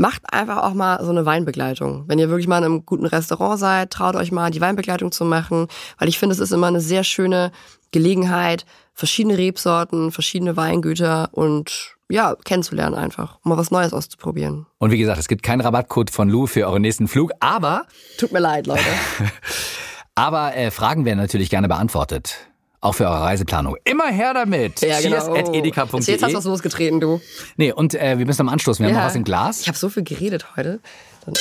macht 0.00 0.32
einfach 0.32 0.62
auch 0.62 0.72
mal 0.72 1.04
so 1.04 1.10
eine 1.10 1.26
Weinbegleitung. 1.26 2.04
Wenn 2.06 2.18
ihr 2.18 2.30
wirklich 2.30 2.48
mal 2.48 2.58
in 2.58 2.64
einem 2.64 2.86
guten 2.86 3.04
Restaurant 3.04 3.60
seid, 3.60 3.90
traut 3.90 4.16
euch 4.16 4.32
mal 4.32 4.50
die 4.50 4.60
Weinbegleitung 4.60 5.12
zu 5.12 5.26
machen, 5.26 5.68
weil 5.98 6.08
ich 6.08 6.18
finde, 6.18 6.32
es 6.32 6.40
ist 6.40 6.52
immer 6.52 6.68
eine 6.68 6.80
sehr 6.80 7.04
schöne 7.04 7.52
Gelegenheit, 7.92 8.64
verschiedene 8.94 9.36
Rebsorten, 9.36 10.10
verschiedene 10.10 10.56
Weingüter 10.56 11.28
und 11.32 11.96
ja, 12.08 12.34
kennenzulernen 12.44 12.94
einfach, 12.94 13.38
um 13.44 13.50
mal 13.50 13.58
was 13.58 13.70
Neues 13.70 13.92
auszuprobieren. 13.92 14.66
Und 14.78 14.90
wie 14.90 14.98
gesagt, 14.98 15.18
es 15.18 15.28
gibt 15.28 15.42
keinen 15.42 15.60
Rabattcode 15.60 16.10
von 16.10 16.28
Lou 16.28 16.46
für 16.46 16.66
euren 16.66 16.82
nächsten 16.82 17.06
Flug, 17.06 17.32
aber, 17.38 17.84
Tut 18.18 18.32
mir 18.32 18.40
leid, 18.40 18.66
Leute. 18.66 18.82
aber 20.14 20.56
äh, 20.56 20.70
Fragen 20.70 21.04
werden 21.04 21.18
natürlich 21.18 21.50
gerne 21.50 21.68
beantwortet. 21.68 22.49
Auch 22.82 22.94
für 22.94 23.04
eure 23.04 23.20
Reiseplanung. 23.20 23.76
Immer 23.84 24.06
her 24.08 24.32
damit. 24.32 24.80
Ja, 24.80 25.00
genau. 25.00 25.16
Cheers 25.16 25.28
at 25.28 25.54
edeka.de. 25.54 26.00
Jetzt 26.00 26.22
hast 26.22 26.32
du 26.32 26.38
was 26.38 26.44
losgetreten, 26.44 26.98
du. 27.00 27.20
Nee, 27.56 27.72
und 27.72 27.94
äh, 27.94 28.18
wir 28.18 28.24
müssen 28.24 28.40
am 28.40 28.48
Anschluss. 28.48 28.78
Wir 28.80 28.86
haben 28.86 28.94
noch 28.94 29.02
was 29.04 29.14
im 29.16 29.24
Glas. 29.24 29.60
Ich 29.60 29.68
habe 29.68 29.76
so 29.76 29.88
viel 29.90 30.02
geredet 30.02 30.56
heute. 30.56 30.80
Dann 31.26 31.34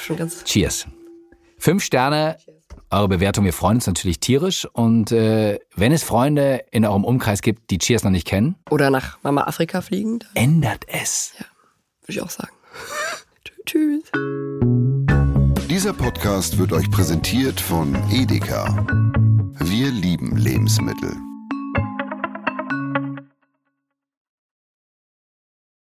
schon 0.00 0.16
ganz 0.16 0.42
Cheers. 0.44 0.86
Fünf 1.58 1.84
Sterne, 1.84 2.36
eure 2.90 3.06
Bewertung. 3.06 3.44
Wir 3.44 3.52
freuen 3.52 3.76
uns 3.76 3.86
natürlich 3.86 4.18
tierisch. 4.18 4.66
Und 4.72 5.12
äh, 5.12 5.60
wenn 5.76 5.92
es 5.92 6.02
Freunde 6.02 6.64
in 6.72 6.84
eurem 6.84 7.04
Umkreis 7.04 7.42
gibt, 7.42 7.70
die 7.70 7.78
Cheers 7.78 8.02
noch 8.02 8.10
nicht 8.10 8.26
kennen, 8.26 8.56
Oder 8.68 8.90
nach 8.90 9.18
Mama 9.22 9.42
Afrika 9.44 9.82
fliegen, 9.82 10.18
ändert 10.34 10.84
es. 10.88 11.34
würde 12.00 12.12
ich 12.18 12.20
auch 12.22 12.30
sagen. 12.30 12.50
Tschü- 13.46 14.02
Tschüss. 14.10 14.81
Dieser 15.72 15.94
Podcast 15.94 16.58
wird 16.58 16.74
euch 16.74 16.90
präsentiert 16.90 17.58
von 17.58 17.94
Edeka. 18.10 18.84
Wir 19.58 19.90
lieben 19.90 20.36
Lebensmittel. 20.36 21.16